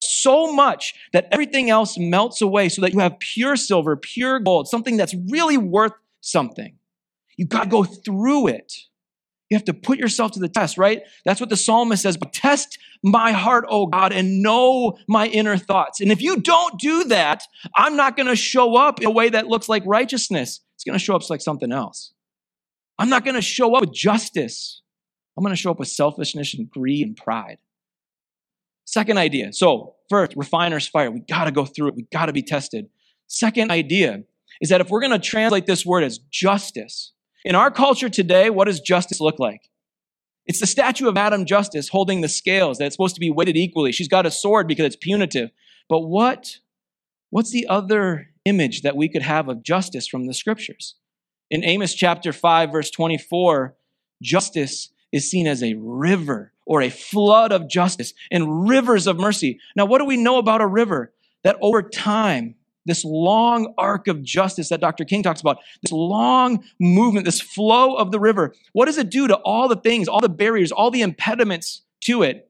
so 0.01 0.51
much 0.51 0.95
that 1.13 1.27
everything 1.31 1.69
else 1.69 1.97
melts 1.97 2.41
away 2.41 2.69
so 2.69 2.81
that 2.81 2.93
you 2.93 2.99
have 2.99 3.19
pure 3.19 3.55
silver, 3.55 3.95
pure 3.95 4.39
gold, 4.39 4.67
something 4.67 4.97
that's 4.97 5.13
really 5.29 5.57
worth 5.57 5.93
something. 6.25 6.77
You 7.37 7.45
got 7.45 7.65
to 7.65 7.69
go 7.69 7.83
through 7.83 8.47
it. 8.47 8.73
You 9.49 9.57
have 9.57 9.65
to 9.65 9.73
put 9.73 9.99
yourself 9.99 10.31
to 10.31 10.39
the 10.39 10.49
test, 10.49 10.77
right? 10.77 11.03
That's 11.23 11.39
what 11.39 11.49
the 11.49 11.57
psalmist 11.57 12.01
says. 12.01 12.17
But 12.17 12.33
test 12.33 12.79
my 13.03 13.31
heart, 13.31 13.65
oh 13.69 13.85
God, 13.85 14.11
and 14.11 14.41
know 14.41 14.97
my 15.07 15.27
inner 15.27 15.55
thoughts. 15.55 16.01
And 16.01 16.11
if 16.11 16.21
you 16.21 16.41
don't 16.41 16.79
do 16.79 17.03
that, 17.05 17.43
I'm 17.75 17.95
not 17.95 18.17
going 18.17 18.27
to 18.27 18.35
show 18.35 18.75
up 18.75 19.01
in 19.01 19.05
a 19.05 19.11
way 19.11 19.29
that 19.29 19.47
looks 19.47 19.69
like 19.69 19.83
righteousness. 19.85 20.61
It's 20.73 20.83
going 20.83 20.97
to 20.97 21.03
show 21.03 21.15
up 21.15 21.29
like 21.29 21.41
something 21.41 21.71
else. 21.71 22.13
I'm 22.97 23.09
not 23.09 23.23
going 23.23 23.35
to 23.35 23.41
show 23.41 23.75
up 23.75 23.81
with 23.81 23.93
justice. 23.93 24.81
I'm 25.37 25.43
going 25.43 25.55
to 25.55 25.61
show 25.61 25.69
up 25.69 25.79
with 25.79 25.89
selfishness 25.89 26.55
and 26.55 26.69
greed 26.69 27.05
and 27.05 27.15
pride. 27.15 27.57
Second 28.85 29.17
idea. 29.17 29.53
So, 29.53 29.95
first, 30.09 30.33
refiner's 30.35 30.87
fire. 30.87 31.11
We 31.11 31.19
got 31.19 31.45
to 31.45 31.51
go 31.51 31.65
through 31.65 31.89
it. 31.89 31.95
We 31.95 32.07
got 32.11 32.27
to 32.27 32.33
be 32.33 32.41
tested. 32.41 32.87
Second 33.27 33.69
idea 33.69 34.23
is 34.61 34.69
that 34.69 34.81
if 34.81 34.89
we're 34.89 35.01
going 35.01 35.11
to 35.11 35.19
translate 35.19 35.65
this 35.65 35.85
word 35.85 36.03
as 36.03 36.19
justice, 36.31 37.11
in 37.45 37.55
our 37.55 37.69
culture 37.69 38.09
today, 38.09 38.49
what 38.49 38.65
does 38.65 38.79
justice 38.79 39.21
look 39.21 39.39
like? 39.39 39.69
It's 40.47 40.59
the 40.59 40.67
statue 40.67 41.07
of 41.07 41.15
Madam 41.15 41.45
Justice 41.45 41.89
holding 41.89 42.21
the 42.21 42.27
scales 42.27 42.77
that's 42.77 42.93
supposed 42.93 43.15
to 43.15 43.21
be 43.21 43.31
weighted 43.31 43.55
equally. 43.57 43.91
She's 43.91 44.07
got 44.07 44.25
a 44.25 44.31
sword 44.31 44.67
because 44.67 44.85
it's 44.85 44.95
punitive. 44.95 45.51
But 45.89 46.01
what, 46.01 46.57
what's 47.29 47.51
the 47.51 47.67
other 47.67 48.29
image 48.45 48.81
that 48.81 48.95
we 48.95 49.09
could 49.09 49.23
have 49.23 49.47
of 49.47 49.63
justice 49.63 50.07
from 50.07 50.27
the 50.27 50.33
scriptures? 50.33 50.95
In 51.49 51.63
Amos 51.63 51.93
chapter 51.93 52.33
5, 52.33 52.71
verse 52.71 52.91
24, 52.91 53.75
justice 54.21 54.89
is 55.11 55.29
seen 55.29 55.47
as 55.47 55.63
a 55.63 55.75
river 55.75 56.51
or 56.65 56.81
a 56.81 56.89
flood 56.89 57.51
of 57.51 57.69
justice 57.69 58.13
and 58.31 58.67
rivers 58.67 59.07
of 59.07 59.17
mercy. 59.17 59.59
Now, 59.75 59.85
what 59.85 59.99
do 59.99 60.05
we 60.05 60.17
know 60.17 60.37
about 60.37 60.61
a 60.61 60.67
river? 60.67 61.13
That 61.43 61.57
over 61.61 61.83
time, 61.83 62.55
this 62.85 63.03
long 63.03 63.73
arc 63.77 64.07
of 64.07 64.21
justice 64.23 64.69
that 64.69 64.81
Dr. 64.81 65.05
King 65.05 65.23
talks 65.23 65.41
about, 65.41 65.57
this 65.81 65.91
long 65.91 66.63
movement, 66.79 67.25
this 67.25 67.41
flow 67.41 67.95
of 67.95 68.11
the 68.11 68.19
river, 68.19 68.53
what 68.73 68.85
does 68.85 68.97
it 68.97 69.09
do 69.09 69.27
to 69.27 69.35
all 69.37 69.67
the 69.67 69.75
things, 69.75 70.07
all 70.07 70.21
the 70.21 70.29
barriers, 70.29 70.71
all 70.71 70.91
the 70.91 71.01
impediments 71.01 71.81
to 72.01 72.23
it? 72.23 72.49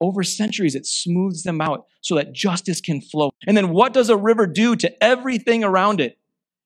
Over 0.00 0.24
centuries, 0.24 0.74
it 0.74 0.84
smooths 0.84 1.44
them 1.44 1.60
out 1.60 1.86
so 2.00 2.16
that 2.16 2.32
justice 2.32 2.80
can 2.80 3.00
flow. 3.00 3.30
And 3.46 3.56
then 3.56 3.70
what 3.70 3.92
does 3.92 4.10
a 4.10 4.16
river 4.16 4.46
do 4.46 4.74
to 4.76 5.02
everything 5.02 5.62
around 5.62 6.00
it? 6.00 6.18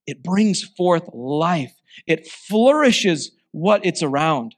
It 0.06 0.22
brings 0.22 0.62
forth 0.62 1.08
life, 1.12 1.74
it 2.06 2.26
flourishes 2.26 3.32
what 3.52 3.84
it's 3.84 4.02
around. 4.02 4.54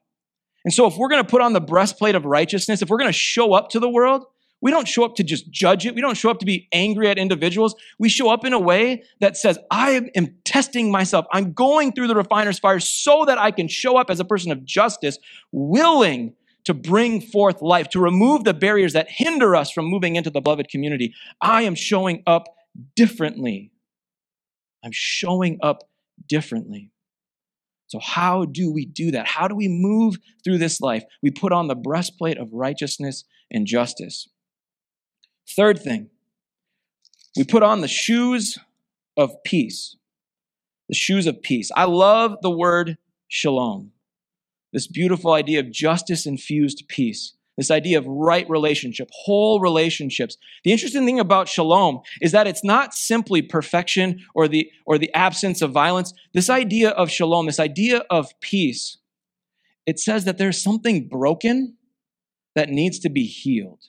And 0.64 0.74
so, 0.74 0.86
if 0.86 0.96
we're 0.96 1.08
going 1.08 1.22
to 1.22 1.28
put 1.28 1.40
on 1.40 1.52
the 1.52 1.60
breastplate 1.60 2.14
of 2.14 2.24
righteousness, 2.24 2.82
if 2.82 2.90
we're 2.90 2.98
going 2.98 3.08
to 3.08 3.18
show 3.18 3.52
up 3.52 3.70
to 3.70 3.80
the 3.80 3.88
world, 3.88 4.26
we 4.60 4.70
don't 4.70 4.88
show 4.88 5.04
up 5.04 5.14
to 5.16 5.22
just 5.22 5.50
judge 5.50 5.86
it. 5.86 5.94
We 5.94 6.00
don't 6.00 6.16
show 6.16 6.30
up 6.30 6.40
to 6.40 6.46
be 6.46 6.68
angry 6.72 7.08
at 7.08 7.18
individuals. 7.18 7.74
We 7.98 8.08
show 8.08 8.30
up 8.30 8.44
in 8.44 8.52
a 8.52 8.58
way 8.58 9.04
that 9.20 9.36
says, 9.36 9.58
I 9.70 10.10
am 10.14 10.34
testing 10.44 10.90
myself. 10.90 11.26
I'm 11.32 11.52
going 11.52 11.92
through 11.92 12.08
the 12.08 12.16
refiner's 12.16 12.58
fire 12.58 12.80
so 12.80 13.24
that 13.26 13.38
I 13.38 13.50
can 13.50 13.68
show 13.68 13.96
up 13.96 14.10
as 14.10 14.18
a 14.18 14.24
person 14.24 14.50
of 14.50 14.64
justice, 14.64 15.18
willing 15.52 16.34
to 16.64 16.74
bring 16.74 17.20
forth 17.20 17.62
life, 17.62 17.88
to 17.90 18.00
remove 18.00 18.44
the 18.44 18.54
barriers 18.54 18.92
that 18.94 19.06
hinder 19.08 19.54
us 19.54 19.70
from 19.70 19.86
moving 19.86 20.16
into 20.16 20.30
the 20.30 20.40
beloved 20.40 20.68
community. 20.68 21.14
I 21.40 21.62
am 21.62 21.74
showing 21.74 22.22
up 22.26 22.48
differently. 22.96 23.70
I'm 24.84 24.92
showing 24.92 25.58
up 25.62 25.88
differently. 26.28 26.90
So, 27.86 27.98
how 28.00 28.44
do 28.44 28.70
we 28.70 28.84
do 28.84 29.12
that? 29.12 29.26
How 29.26 29.48
do 29.48 29.54
we 29.54 29.66
move 29.68 30.16
through 30.44 30.58
this 30.58 30.80
life? 30.80 31.04
We 31.22 31.30
put 31.30 31.52
on 31.52 31.68
the 31.68 31.74
breastplate 31.74 32.36
of 32.36 32.52
righteousness 32.52 33.24
and 33.50 33.66
justice. 33.66 34.28
Third 35.56 35.80
thing, 35.80 36.10
we 37.36 37.44
put 37.44 37.62
on 37.62 37.80
the 37.80 37.88
shoes 37.88 38.58
of 39.16 39.42
peace. 39.44 39.96
The 40.88 40.94
shoes 40.94 41.26
of 41.26 41.42
peace. 41.42 41.70
I 41.74 41.84
love 41.84 42.36
the 42.42 42.50
word 42.50 42.98
shalom, 43.28 43.92
this 44.72 44.86
beautiful 44.86 45.32
idea 45.32 45.60
of 45.60 45.70
justice 45.70 46.26
infused 46.26 46.84
peace, 46.88 47.34
this 47.56 47.70
idea 47.70 47.98
of 47.98 48.06
right 48.06 48.48
relationship, 48.48 49.08
whole 49.12 49.60
relationships. 49.60 50.36
The 50.64 50.72
interesting 50.72 51.04
thing 51.04 51.20
about 51.20 51.48
shalom 51.48 52.00
is 52.20 52.32
that 52.32 52.46
it's 52.46 52.64
not 52.64 52.94
simply 52.94 53.42
perfection 53.42 54.24
or 54.34 54.48
the, 54.48 54.70
or 54.86 54.98
the 54.98 55.12
absence 55.14 55.60
of 55.60 55.72
violence. 55.72 56.12
This 56.32 56.48
idea 56.48 56.90
of 56.90 57.10
shalom, 57.10 57.46
this 57.46 57.60
idea 57.60 58.04
of 58.10 58.38
peace, 58.40 58.98
it 59.86 59.98
says 59.98 60.24
that 60.24 60.38
there's 60.38 60.62
something 60.62 61.08
broken 61.08 61.76
that 62.54 62.70
needs 62.70 62.98
to 63.00 63.10
be 63.10 63.24
healed 63.24 63.88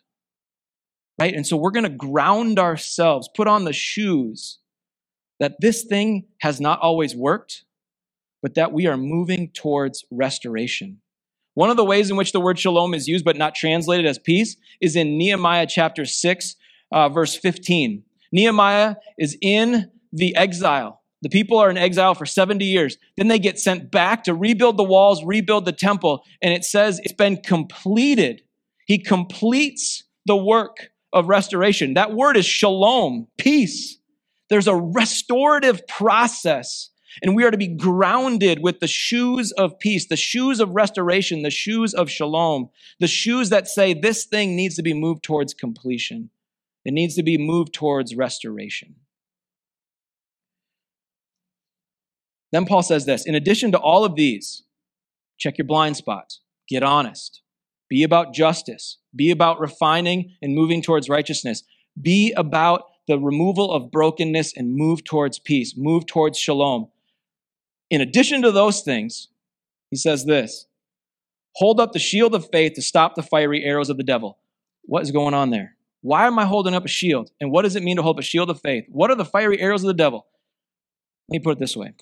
right? 1.20 1.34
And 1.34 1.46
so 1.46 1.58
we're 1.58 1.72
going 1.72 1.84
to 1.84 1.90
ground 1.90 2.60
ourselves, 2.60 3.30
put 3.36 3.48
on 3.48 3.66
the 3.66 3.74
shoes 3.74 4.60
that 5.40 5.56
this 5.60 5.84
thing 5.84 6.26
has 6.42 6.60
not 6.62 6.80
always 6.80 7.16
worked, 7.16 7.64
but 8.42 8.56
that 8.56 8.72
we 8.72 8.88
are 8.88 8.98
moving 8.98 9.50
towards 9.54 10.06
restoration. 10.12 11.02
One 11.56 11.70
of 11.70 11.78
the 11.78 11.86
ways 11.86 12.10
in 12.10 12.16
which 12.16 12.32
the 12.32 12.40
word 12.40 12.58
shalom 12.58 12.94
is 12.94 13.08
used 13.08 13.26
but 13.26 13.38
not 13.38 13.56
translated 13.56 14.06
as 14.06 14.18
peace 14.18 14.56
is 14.80 14.96
in 14.96 15.18
Nehemiah 15.18 15.68
chapter 15.68 16.06
6, 16.06 16.56
uh, 16.92 17.10
verse 17.10 17.36
15. 17.36 18.04
Nehemiah 18.32 18.96
is 19.18 19.38
in 19.42 19.92
the 20.14 20.36
exile. 20.36 21.02
The 21.22 21.30
people 21.30 21.58
are 21.58 21.70
in 21.70 21.78
exile 21.78 22.16
for 22.16 22.26
70 22.26 22.64
years. 22.64 22.98
Then 23.18 23.28
they 23.28 23.40
get 23.40 23.60
sent 23.60 23.92
back 23.92 24.24
to 24.24 24.34
rebuild 24.34 24.78
the 24.78 24.84
walls, 24.84 25.24
rebuild 25.26 25.66
the 25.66 25.74
temple, 25.74 26.24
and 26.42 26.54
it 26.54 26.64
says 26.64 27.02
it's 27.04 27.14
been 27.14 27.38
completed. 27.38 28.42
He 28.86 28.98
completes 28.98 30.04
the 30.26 30.38
work 30.38 30.92
of 31.14 31.28
restoration. 31.28 31.94
That 31.96 32.14
word 32.14 32.38
is 32.38 32.46
shalom, 32.46 33.28
peace. 33.38 33.98
There's 34.50 34.68
a 34.68 34.76
restorative 34.76 35.88
process, 35.88 36.90
and 37.22 37.36
we 37.36 37.44
are 37.44 37.52
to 37.52 37.58
be 37.58 37.68
grounded 37.68 38.60
with 38.62 38.80
the 38.80 38.88
shoes 38.88 39.52
of 39.52 39.80
peace, 39.80 40.08
the 40.08 40.16
shoes 40.16 40.60
of 40.60 40.72
restoration, 40.72 41.44
the 41.44 41.50
shoes 41.52 41.94
of 41.94 42.10
shalom, 42.10 42.70
the 43.00 43.08
shoes 43.08 43.50
that 43.50 43.68
say 43.68 43.94
this 43.94 44.26
thing 44.26 44.56
needs 44.56 44.76
to 44.76 44.84
be 44.84 44.94
moved 44.94 45.24
towards 45.24 45.54
completion. 45.54 46.30
It 46.86 46.94
needs 46.94 47.16
to 47.16 47.24
be 47.24 47.38
moved 47.38 47.74
towards 47.74 48.16
restoration. 48.16 48.96
Then 52.52 52.66
Paul 52.66 52.84
says 52.84 53.06
this 53.06 53.26
in 53.26 53.36
addition 53.36 53.72
to 53.74 53.80
all 53.80 54.06
of 54.06 54.16
these, 54.16 54.64
check 55.38 55.58
your 55.58 55.68
blind 55.68 55.98
spots, 55.98 56.42
get 56.68 56.84
honest, 56.84 57.42
be 57.90 58.04
about 58.04 58.34
justice. 58.34 58.98
Be 59.16 59.32
about 59.32 59.60
refining 59.60 60.36
and 60.42 60.54
moving 60.54 60.82
towards 60.82 61.10
righteousness. 61.10 61.64
Be 62.00 62.32
about 62.34 62.84
the 63.08 63.18
removal 63.20 63.72
of 63.72 63.92
brokenness 63.92 64.54
and 64.56 64.76
move 64.76 65.04
towards 65.04 65.40
peace, 65.40 65.74
move 65.76 66.06
towards 66.06 66.38
shalom. 66.38 66.90
In 67.90 68.02
addition 68.02 68.44
to 68.44 68.52
those 68.52 68.82
things, 68.82 69.30
he 69.90 69.98
says 69.98 70.26
this 70.26 70.68
hold 71.56 71.80
up 71.80 71.92
the 71.92 72.00
shield 72.00 72.36
of 72.36 72.50
faith 72.52 72.74
to 72.74 72.82
stop 72.82 73.16
the 73.16 73.24
fiery 73.24 73.64
arrows 73.64 73.90
of 73.90 73.98
the 73.98 74.04
devil. 74.04 74.38
What 74.84 75.04
is 75.04 75.12
going 75.12 75.34
on 75.34 75.50
there? 75.50 75.76
Why 76.02 76.28
am 76.28 76.40
I 76.40 76.46
holding 76.46 76.74
up 76.74 76.86
a 76.86 76.90
shield? 76.90 77.32
And 77.42 77.52
what 77.52 77.64
does 77.64 77.76
it 77.76 77.84
mean 77.84 77.98
to 77.98 78.04
hold 78.04 78.18
up 78.18 78.22
a 78.22 78.26
shield 78.26 78.50
of 78.50 78.62
faith? 78.62 78.86
What 78.90 79.12
are 79.12 79.16
the 79.16 79.26
fiery 79.26 79.60
arrows 79.60 79.84
of 79.84 79.88
the 79.88 79.94
devil? 79.94 80.26
Let 81.28 81.40
me 81.40 81.44
put 81.44 81.58
it 81.58 81.60
this 81.60 81.76
way 81.76 81.94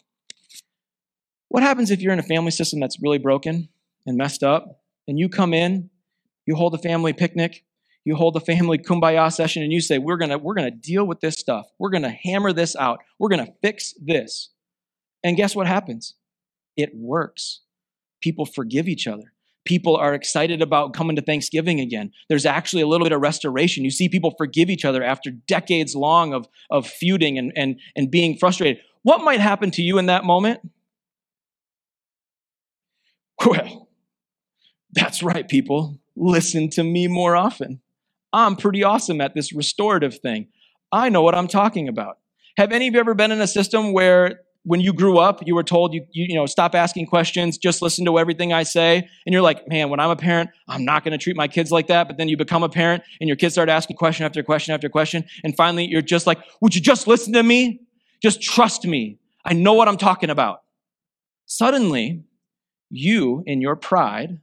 What 1.48 1.64
happens 1.64 1.90
if 1.90 2.02
you're 2.02 2.14
in 2.14 2.20
a 2.20 2.24
family 2.24 2.52
system 2.52 2.80
that's 2.80 3.02
really 3.02 3.18
broken 3.18 3.70
and 4.06 4.18
messed 4.18 4.44
up 4.44 4.82
and 5.08 5.18
you 5.18 5.30
come 5.30 5.54
in, 5.54 5.90
you 6.48 6.56
hold 6.56 6.74
a 6.74 6.80
family 6.80 7.13
picnic, 7.13 7.63
you 8.06 8.16
hold 8.16 8.36
a 8.36 8.39
family 8.39 8.77
kumbaya 8.89 9.32
session, 9.32 9.62
and 9.62 9.72
you 9.72 9.82
say, 9.82 10.00
We're 10.00 10.18
gonna, 10.18 10.39
we're 10.39 10.56
gonna 10.56 10.72
deal 10.72 11.06
with 11.06 11.20
this 11.20 11.38
stuff. 11.38 11.68
We're 11.77 11.92
gonna 11.92 12.16
hammer 12.24 12.54
this 12.54 12.75
out. 12.75 13.00
We're 13.20 13.30
gonna 13.30 13.54
fix 13.62 13.94
this. 14.04 14.50
And 15.24 15.38
guess 15.38 15.56
what 15.56 15.68
happens? 15.68 16.16
It 16.75 16.92
works. 16.96 17.62
People 18.22 18.46
forgive 18.46 18.88
each 18.88 19.06
other. 19.08 19.34
people 19.66 19.98
are 19.98 20.13
excited 20.13 20.62
about 20.62 20.94
coming 20.94 21.18
to 21.18 21.22
Thanksgiving 21.22 21.82
again. 21.82 22.12
There's 22.30 22.46
actually 22.46 22.82
a 22.84 22.88
little 22.88 23.04
bit 23.04 23.12
of 23.12 23.20
restoration. 23.22 23.84
You 23.84 23.92
see 23.92 24.08
people 24.08 24.34
forgive 24.38 24.70
each 24.70 24.86
other 24.86 25.04
after 25.04 25.30
decades 25.30 25.94
long 25.94 26.34
of, 26.34 26.48
of 26.72 26.88
feuding 26.88 27.38
and, 27.38 27.51
and, 27.56 27.77
and 27.96 28.10
being 28.10 28.38
frustrated. 28.38 28.82
What 29.04 29.24
might 29.24 29.42
happen 29.42 29.70
to 29.72 29.82
you 29.82 29.98
in 29.98 30.06
that 30.06 30.24
moment? 30.24 30.62
Well, 33.46 33.89
that's 34.94 35.22
right, 35.22 35.48
people. 35.48 36.00
Listen 36.18 36.70
to 36.72 36.84
me 36.84 37.08
more 37.08 37.36
often. 37.36 37.80
I'm 38.34 38.56
pretty 38.56 38.84
awesome 38.84 39.22
at 39.22 39.36
this 39.36 39.54
restorative 39.54 40.18
thing. 40.20 40.48
I 40.92 41.10
know 41.10 41.22
what 41.22 41.36
I'm 41.36 41.48
talking 41.48 41.88
about. 41.88 42.18
Have 42.58 42.72
any 42.72 42.88
of 42.88 42.96
you 42.96 43.00
ever 43.00 43.14
been 43.14 43.32
in 43.32 43.40
a 43.40 43.48
system 43.48 43.94
where 43.94 44.42
when 44.64 44.82
you 44.82 44.92
grew 44.92 45.18
up, 45.18 45.46
you 45.46 45.56
were 45.56 45.64
told 45.64 45.94
you, 45.94 46.06
you, 46.12 46.26
you 46.28 46.36
know, 46.36 46.46
stop 46.46 46.76
asking 46.76 47.06
questions, 47.06 47.58
just 47.58 47.82
listen 47.82 48.04
to 48.04 48.20
everything 48.20 48.52
I 48.52 48.64
say. 48.64 49.08
And 49.26 49.32
you're 49.32 49.42
like, 49.42 49.66
man, 49.68 49.90
when 49.90 50.00
I'm 50.00 50.10
a 50.10 50.16
parent, 50.16 50.50
I'm 50.68 50.84
not 50.84 51.06
going 51.06 51.14
to 51.14 51.18
treat 51.18 51.38
my 51.38 51.48
kids 51.48 51.72
like 51.72 51.88
that. 51.88 52.08
But 52.08 52.18
then 52.18 52.28
you 52.28 52.36
become 52.36 52.64
a 52.64 52.70
parent 52.70 53.04
and 53.22 53.28
your 53.30 53.38
kids 53.38 53.54
start 53.54 53.70
asking 53.70 53.96
question 53.96 54.26
after 54.26 54.44
question 54.44 54.74
after 54.74 54.90
question. 54.90 55.24
And 55.44 55.56
finally, 55.56 55.86
you're 55.86 56.02
just 56.02 56.28
like, 56.28 56.40
would 56.62 56.76
you 56.76 56.82
just 56.82 57.08
listen 57.08 57.32
to 57.34 57.44
me? 57.44 57.80
Just 58.22 58.42
trust 58.42 58.86
me. 58.86 59.20
I 59.46 59.54
know 59.54 59.74
what 59.74 59.88
I'm 59.88 59.98
talking 59.98 60.30
about. 60.30 60.64
Suddenly, 61.46 62.24
you, 62.90 63.44
in 63.46 63.62
your 63.62 63.78
pride, 63.78 64.42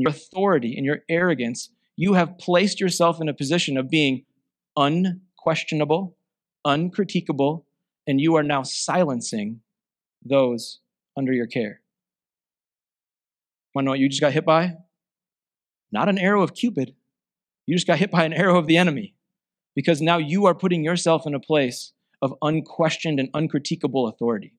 your 0.00 0.10
authority, 0.10 0.76
in 0.76 0.84
your 0.84 1.00
arrogance, 1.08 1.70
you 1.96 2.14
have 2.14 2.38
placed 2.38 2.80
yourself 2.80 3.20
in 3.20 3.28
a 3.28 3.34
position 3.34 3.76
of 3.76 3.90
being 3.90 4.24
unquestionable, 4.76 6.16
uncritiquable, 6.64 7.64
and 8.06 8.20
you 8.20 8.36
are 8.36 8.42
now 8.42 8.62
silencing 8.62 9.60
those 10.24 10.80
under 11.16 11.32
your 11.32 11.46
care. 11.46 11.80
Want 13.74 13.84
to 13.84 13.86
know 13.86 13.90
what 13.92 14.00
you 14.00 14.08
just 14.08 14.20
got 14.20 14.32
hit 14.32 14.44
by? 14.44 14.76
Not 15.90 16.08
an 16.08 16.18
arrow 16.18 16.42
of 16.42 16.54
Cupid. 16.54 16.94
You 17.66 17.76
just 17.76 17.86
got 17.86 17.98
hit 17.98 18.10
by 18.10 18.24
an 18.24 18.32
arrow 18.32 18.58
of 18.58 18.66
the 18.66 18.76
enemy 18.76 19.14
because 19.74 20.00
now 20.00 20.18
you 20.18 20.46
are 20.46 20.54
putting 20.54 20.84
yourself 20.84 21.26
in 21.26 21.34
a 21.34 21.40
place 21.40 21.92
of 22.22 22.34
unquestioned 22.42 23.20
and 23.20 23.28
uncritiquable 23.32 24.08
authority. 24.08 24.54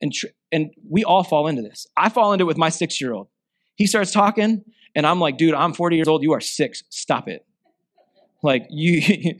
And, 0.00 0.12
tr- 0.12 0.26
and 0.50 0.70
we 0.88 1.04
all 1.04 1.24
fall 1.24 1.46
into 1.46 1.62
this. 1.62 1.86
I 1.96 2.08
fall 2.08 2.32
into 2.32 2.44
it 2.44 2.48
with 2.48 2.58
my 2.58 2.68
six 2.68 3.00
year 3.00 3.12
old. 3.12 3.28
He 3.76 3.86
starts 3.86 4.12
talking, 4.12 4.64
and 4.94 5.06
I'm 5.06 5.20
like, 5.20 5.36
dude, 5.36 5.54
I'm 5.54 5.74
40 5.74 5.96
years 5.96 6.08
old. 6.08 6.22
You 6.22 6.32
are 6.32 6.40
six. 6.40 6.82
Stop 6.88 7.28
it. 7.28 7.46
Like, 8.42 8.66
you, 8.70 9.34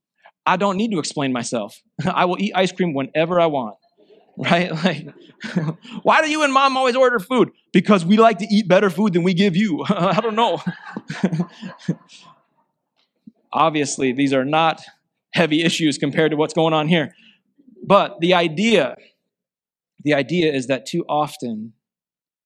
I 0.46 0.56
don't 0.56 0.76
need 0.76 0.92
to 0.92 0.98
explain 0.98 1.32
myself. 1.32 1.82
I 2.06 2.26
will 2.26 2.40
eat 2.40 2.52
ice 2.54 2.72
cream 2.72 2.94
whenever 2.94 3.40
I 3.40 3.46
want. 3.46 3.76
Right? 4.40 4.70
Like, 4.70 5.08
why 6.04 6.22
do 6.22 6.30
you 6.30 6.44
and 6.44 6.52
mom 6.52 6.76
always 6.76 6.94
order 6.94 7.18
food? 7.18 7.50
Because 7.72 8.04
we 8.04 8.16
like 8.16 8.38
to 8.38 8.46
eat 8.48 8.68
better 8.68 8.88
food 8.88 9.12
than 9.14 9.24
we 9.24 9.34
give 9.34 9.56
you. 9.56 9.84
I 9.88 10.20
don't 10.20 10.36
know. 10.36 10.62
Obviously, 13.52 14.12
these 14.12 14.32
are 14.32 14.44
not 14.44 14.80
heavy 15.32 15.64
issues 15.64 15.98
compared 15.98 16.30
to 16.30 16.36
what's 16.36 16.54
going 16.54 16.72
on 16.72 16.86
here. 16.86 17.16
But 17.82 18.20
the 18.20 18.34
idea, 18.34 18.94
the 20.04 20.14
idea 20.14 20.52
is 20.52 20.68
that 20.68 20.86
too 20.86 21.04
often 21.08 21.72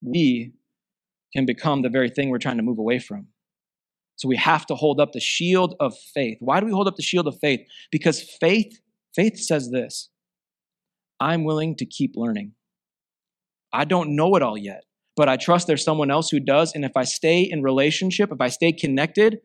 we 0.00 0.54
can 1.32 1.46
become 1.46 1.82
the 1.82 1.88
very 1.88 2.10
thing 2.10 2.28
we're 2.28 2.38
trying 2.38 2.58
to 2.58 2.62
move 2.62 2.78
away 2.78 2.98
from. 2.98 3.28
So 4.16 4.28
we 4.28 4.36
have 4.36 4.66
to 4.66 4.74
hold 4.74 5.00
up 5.00 5.12
the 5.12 5.20
shield 5.20 5.74
of 5.80 5.96
faith. 6.14 6.38
Why 6.40 6.60
do 6.60 6.66
we 6.66 6.72
hold 6.72 6.86
up 6.86 6.96
the 6.96 7.02
shield 7.02 7.26
of 7.26 7.38
faith? 7.40 7.60
Because 7.90 8.22
faith, 8.40 8.78
faith 9.14 9.38
says 9.38 9.70
this 9.70 10.10
I'm 11.18 11.44
willing 11.44 11.76
to 11.76 11.86
keep 11.86 12.12
learning. 12.16 12.52
I 13.72 13.84
don't 13.84 14.14
know 14.16 14.36
it 14.36 14.42
all 14.42 14.58
yet, 14.58 14.84
but 15.16 15.28
I 15.28 15.36
trust 15.36 15.66
there's 15.66 15.84
someone 15.84 16.10
else 16.10 16.30
who 16.30 16.40
does. 16.40 16.74
And 16.74 16.84
if 16.84 16.92
I 16.96 17.04
stay 17.04 17.40
in 17.40 17.62
relationship, 17.62 18.30
if 18.30 18.40
I 18.40 18.48
stay 18.48 18.72
connected, 18.72 19.40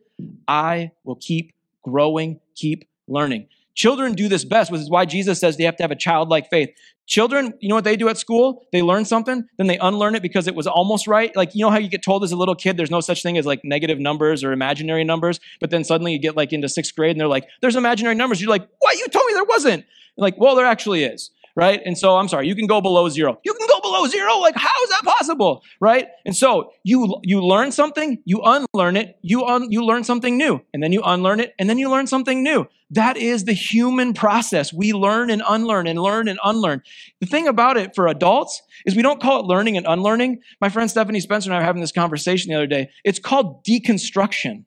I 0.46 0.90
will 1.04 1.16
keep 1.16 1.54
growing, 1.82 2.40
keep 2.54 2.88
learning. 3.06 3.48
Children 3.78 4.14
do 4.14 4.26
this 4.26 4.44
best, 4.44 4.72
which 4.72 4.80
is 4.80 4.90
why 4.90 5.04
Jesus 5.04 5.38
says 5.38 5.56
they 5.56 5.62
have 5.62 5.76
to 5.76 5.84
have 5.84 5.92
a 5.92 5.96
childlike 5.96 6.50
faith. 6.50 6.70
Children, 7.06 7.54
you 7.60 7.68
know 7.68 7.76
what 7.76 7.84
they 7.84 7.94
do 7.94 8.08
at 8.08 8.18
school? 8.18 8.66
They 8.72 8.82
learn 8.82 9.04
something, 9.04 9.44
then 9.56 9.68
they 9.68 9.78
unlearn 9.78 10.16
it 10.16 10.20
because 10.20 10.48
it 10.48 10.56
was 10.56 10.66
almost 10.66 11.06
right. 11.06 11.30
Like, 11.36 11.54
you 11.54 11.64
know 11.64 11.70
how 11.70 11.78
you 11.78 11.88
get 11.88 12.02
told 12.02 12.24
as 12.24 12.32
a 12.32 12.36
little 12.36 12.56
kid 12.56 12.76
there's 12.76 12.90
no 12.90 13.00
such 13.00 13.22
thing 13.22 13.38
as 13.38 13.46
like 13.46 13.60
negative 13.62 14.00
numbers 14.00 14.42
or 14.42 14.50
imaginary 14.50 15.04
numbers, 15.04 15.38
but 15.60 15.70
then 15.70 15.84
suddenly 15.84 16.12
you 16.12 16.18
get 16.18 16.36
like 16.36 16.52
into 16.52 16.68
sixth 16.68 16.92
grade 16.96 17.12
and 17.12 17.20
they're 17.20 17.28
like, 17.28 17.46
there's 17.60 17.76
imaginary 17.76 18.16
numbers. 18.16 18.40
You're 18.40 18.50
like, 18.50 18.68
what? 18.80 18.98
You 18.98 19.06
told 19.06 19.24
me 19.26 19.34
there 19.34 19.44
wasn't. 19.44 19.84
like, 20.16 20.36
well, 20.38 20.56
there 20.56 20.66
actually 20.66 21.04
is 21.04 21.30
right? 21.58 21.80
And 21.84 21.98
so 21.98 22.16
I'm 22.16 22.28
sorry, 22.28 22.46
you 22.46 22.54
can 22.54 22.68
go 22.68 22.80
below 22.80 23.08
zero. 23.08 23.36
You 23.44 23.52
can 23.52 23.66
go 23.66 23.80
below 23.80 24.06
zero. 24.06 24.38
Like, 24.38 24.54
how 24.54 24.82
is 24.84 24.90
that 24.90 25.02
possible? 25.02 25.64
Right? 25.80 26.06
And 26.24 26.34
so 26.34 26.70
you 26.84 27.16
you 27.24 27.44
learn 27.44 27.72
something, 27.72 28.22
you 28.24 28.40
unlearn 28.44 28.96
it, 28.96 29.18
you 29.22 29.44
un, 29.44 29.70
you 29.72 29.84
learn 29.84 30.04
something 30.04 30.38
new, 30.38 30.60
and 30.72 30.80
then 30.80 30.92
you 30.92 31.02
unlearn 31.04 31.40
it, 31.40 31.54
and 31.58 31.68
then 31.68 31.76
you 31.76 31.90
learn 31.90 32.06
something 32.06 32.44
new. 32.44 32.68
That 32.90 33.16
is 33.16 33.44
the 33.44 33.54
human 33.54 34.14
process. 34.14 34.72
We 34.72 34.92
learn 34.92 35.30
and 35.30 35.42
unlearn 35.46 35.88
and 35.88 36.00
learn 36.00 36.28
and 36.28 36.38
unlearn. 36.44 36.80
The 37.20 37.26
thing 37.26 37.48
about 37.48 37.76
it 37.76 37.92
for 37.96 38.06
adults 38.06 38.62
is 38.86 38.94
we 38.94 39.02
don't 39.02 39.20
call 39.20 39.40
it 39.40 39.46
learning 39.46 39.76
and 39.76 39.84
unlearning. 39.86 40.38
My 40.60 40.68
friend 40.68 40.88
Stephanie 40.88 41.20
Spencer 41.20 41.50
and 41.50 41.56
I 41.56 41.58
were 41.58 41.64
having 41.64 41.82
this 41.82 41.92
conversation 41.92 42.50
the 42.50 42.56
other 42.56 42.68
day. 42.68 42.90
It's 43.04 43.18
called 43.18 43.64
deconstruction, 43.64 44.64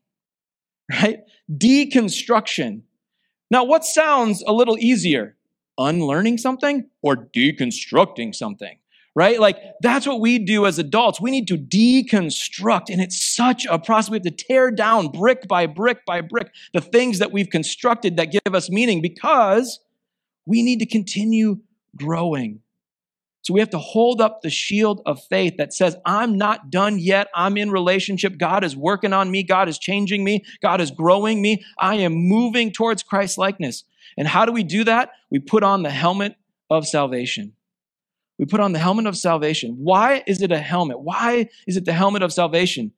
right? 0.92 1.20
Deconstruction. 1.50 2.82
Now, 3.50 3.64
what 3.64 3.86
sounds 3.86 4.44
a 4.46 4.52
little 4.52 4.78
easier? 4.78 5.38
Unlearning 5.86 6.38
something 6.38 6.89
or 7.02 7.15
deconstructing 7.15 8.34
something, 8.36 8.78
right? 9.15 9.39
Like 9.39 9.58
that's 9.82 10.08
what 10.08 10.20
we 10.20 10.39
do 10.39 10.65
as 10.65 10.80
adults. 10.80 11.22
We 11.22 11.32
need 11.32 11.48
to 11.48 11.58
deconstruct, 11.58 12.89
and 12.89 13.02
it's 13.02 13.22
such 13.22 13.65
a 13.65 13.80
process. 13.80 14.10
We 14.12 14.15
have 14.17 14.24
to 14.24 14.32
tear 14.32 14.72
down 14.72 15.10
brick 15.10 15.48
by 15.48 15.67
brick 15.67 16.06
by 16.06 16.22
brick 16.22 16.52
the 16.74 16.82
things 16.82 17.20
that 17.20 17.32
we've 17.32 17.50
constructed 17.50 18.17
that 18.17 18.32
give 18.32 18.54
us 18.54 18.70
meaning 18.70 19.02
because 19.02 19.80
we 20.46 20.63
need 20.63 20.80
to 20.80 20.86
continue 20.86 21.60
growing. 21.96 22.62
So 23.44 23.56
we 23.56 23.60
have 23.60 23.72
to 23.72 23.80
hold 23.80 24.22
up 24.22 24.41
the 24.41 24.52
shield 24.52 25.02
of 25.06 25.24
faith 25.24 25.56
that 25.58 25.74
says, 25.74 25.96
I'm 26.06 26.38
not 26.38 26.70
done 26.70 27.00
yet. 27.00 27.28
I'm 27.34 27.58
in 27.58 27.72
relationship. 27.72 28.38
God 28.38 28.63
is 28.63 28.76
working 28.76 29.13
on 29.13 29.32
me. 29.32 29.41
God 29.41 29.67
is 29.67 29.80
changing 29.80 30.24
me. 30.24 30.46
God 30.62 30.80
is 30.80 30.91
growing 30.91 31.41
me. 31.41 31.63
I 31.80 31.96
am 31.96 32.13
moving 32.13 32.72
towards 32.72 33.02
Christ 33.02 33.39
likeness. 33.39 33.84
And 34.17 34.28
how 34.28 34.45
do 34.45 34.52
we 34.52 34.63
do 34.63 34.84
that? 34.84 35.12
We 35.30 35.39
put 35.39 35.63
on 35.63 35.84
the 35.84 35.89
helmet 35.89 36.36
of 36.69 36.88
salvation. 36.88 37.54
We 38.38 38.45
put 38.45 38.60
on 38.60 38.71
the 38.71 38.80
helmet 38.80 39.06
of 39.06 39.15
salvation. 39.15 39.78
Why 39.80 40.24
is 40.26 40.41
it 40.41 40.52
a 40.52 40.58
helmet? 40.58 41.00
Why 41.00 41.50
is 41.67 41.78
it 41.78 41.86
the 41.86 41.93
helmet 41.93 42.24
of 42.24 42.34
salvation? 42.34 42.91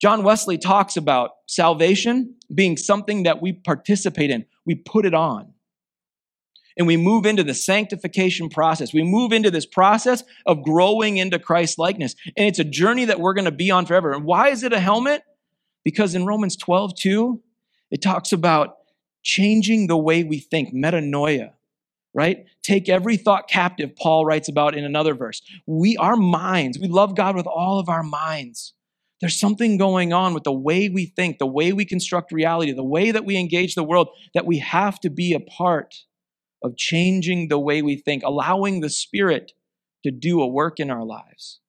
John 0.00 0.22
Wesley 0.22 0.58
talks 0.58 0.96
about 0.96 1.30
salvation 1.46 2.34
being 2.54 2.76
something 2.76 3.22
that 3.22 3.40
we 3.40 3.52
participate 3.52 4.30
in. 4.30 4.44
We 4.66 4.74
put 4.74 5.06
it 5.06 5.14
on. 5.14 5.54
And 6.76 6.86
we 6.86 6.96
move 6.96 7.24
into 7.24 7.44
the 7.44 7.54
sanctification 7.54 8.48
process. 8.48 8.92
We 8.92 9.04
move 9.04 9.32
into 9.32 9.50
this 9.50 9.64
process 9.64 10.24
of 10.44 10.62
growing 10.62 11.18
into 11.18 11.38
Christ 11.38 11.78
likeness. 11.78 12.16
And 12.36 12.48
it's 12.48 12.58
a 12.58 12.64
journey 12.64 13.04
that 13.04 13.20
we're 13.20 13.34
going 13.34 13.44
to 13.44 13.52
be 13.52 13.70
on 13.70 13.86
forever. 13.86 14.12
And 14.12 14.24
why 14.24 14.48
is 14.48 14.64
it 14.64 14.72
a 14.72 14.80
helmet? 14.80 15.22
Because 15.84 16.14
in 16.14 16.26
Romans 16.26 16.56
12, 16.56 16.94
2, 16.96 17.42
it 17.90 18.02
talks 18.02 18.32
about 18.32 18.76
changing 19.24 19.88
the 19.88 19.96
way 19.96 20.22
we 20.22 20.38
think, 20.38 20.72
metanoia, 20.72 21.52
right? 22.14 22.44
Take 22.62 22.88
every 22.88 23.16
thought 23.16 23.48
captive, 23.48 23.96
Paul 23.96 24.24
writes 24.24 24.48
about 24.48 24.76
in 24.76 24.84
another 24.84 25.14
verse. 25.14 25.42
We, 25.66 25.96
our 25.96 26.16
minds, 26.16 26.78
we 26.78 26.88
love 26.88 27.16
God 27.16 27.34
with 27.34 27.46
all 27.46 27.80
of 27.80 27.88
our 27.88 28.04
minds. 28.04 28.74
There's 29.20 29.38
something 29.40 29.78
going 29.78 30.12
on 30.12 30.34
with 30.34 30.44
the 30.44 30.52
way 30.52 30.88
we 30.88 31.06
think, 31.06 31.38
the 31.38 31.46
way 31.46 31.72
we 31.72 31.84
construct 31.84 32.30
reality, 32.30 32.72
the 32.72 32.84
way 32.84 33.10
that 33.10 33.24
we 33.24 33.36
engage 33.36 33.74
the 33.74 33.82
world 33.82 34.08
that 34.34 34.46
we 34.46 34.58
have 34.58 35.00
to 35.00 35.10
be 35.10 35.32
a 35.32 35.40
part 35.40 35.94
of 36.62 36.76
changing 36.76 37.48
the 37.48 37.58
way 37.58 37.82
we 37.82 37.96
think, 37.96 38.22
allowing 38.22 38.80
the 38.80 38.90
Spirit 38.90 39.52
to 40.02 40.10
do 40.10 40.42
a 40.42 40.46
work 40.46 40.78
in 40.78 40.90
our 40.90 41.04
lives. 41.04 41.60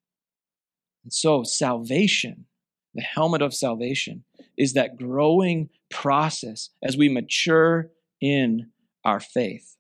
And 1.04 1.14
so, 1.14 1.44
salvation, 1.44 2.46
the 2.94 3.02
helmet 3.02 3.42
of 3.42 3.54
salvation, 3.54 4.26
is 4.58 4.74
that 4.74 4.98
growing 4.98 5.70
process 5.90 6.70
as 6.84 6.98
we 6.98 7.10
mature 7.10 7.90
in 8.22 8.72
our 9.04 9.20
faith. 9.20 9.76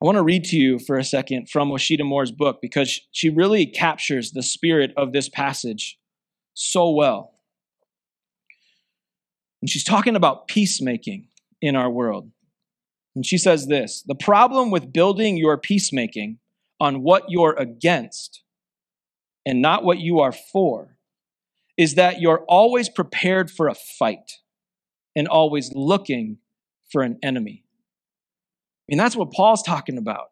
I 0.00 0.04
want 0.04 0.16
to 0.16 0.22
read 0.22 0.44
to 0.44 0.56
you 0.56 0.78
for 0.78 0.98
a 0.98 1.04
second 1.04 1.48
from 1.48 1.70
Osheta 1.70 2.04
Moore's 2.04 2.30
book 2.30 2.58
because 2.60 3.00
she 3.12 3.30
really 3.30 3.66
captures 3.66 4.32
the 4.32 4.42
spirit 4.42 4.92
of 4.96 5.12
this 5.12 5.28
passage 5.28 5.98
so 6.54 6.90
well. 6.90 7.32
And 9.62 9.70
she's 9.70 9.84
talking 9.84 10.14
about 10.14 10.48
peacemaking 10.48 11.28
in 11.62 11.76
our 11.76 11.90
world. 11.90 12.30
And 13.14 13.24
she 13.24 13.38
says 13.38 13.66
this 13.66 14.02
The 14.06 14.14
problem 14.14 14.70
with 14.70 14.92
building 14.92 15.38
your 15.38 15.56
peacemaking 15.56 16.38
on 16.78 17.02
what 17.02 17.24
you're 17.28 17.56
against 17.58 18.42
and 19.46 19.62
not 19.62 19.82
what 19.82 19.98
you 19.98 20.20
are 20.20 20.32
for 20.32 20.95
is 21.76 21.94
that 21.94 22.20
you're 22.20 22.44
always 22.48 22.88
prepared 22.88 23.50
for 23.50 23.68
a 23.68 23.74
fight 23.74 24.38
and 25.14 25.28
always 25.28 25.72
looking 25.74 26.38
for 26.90 27.02
an 27.02 27.18
enemy. 27.22 27.64
I 28.88 28.92
mean, 28.92 28.98
that's 28.98 29.16
what 29.16 29.32
Paul's 29.32 29.62
talking 29.62 29.98
about. 29.98 30.30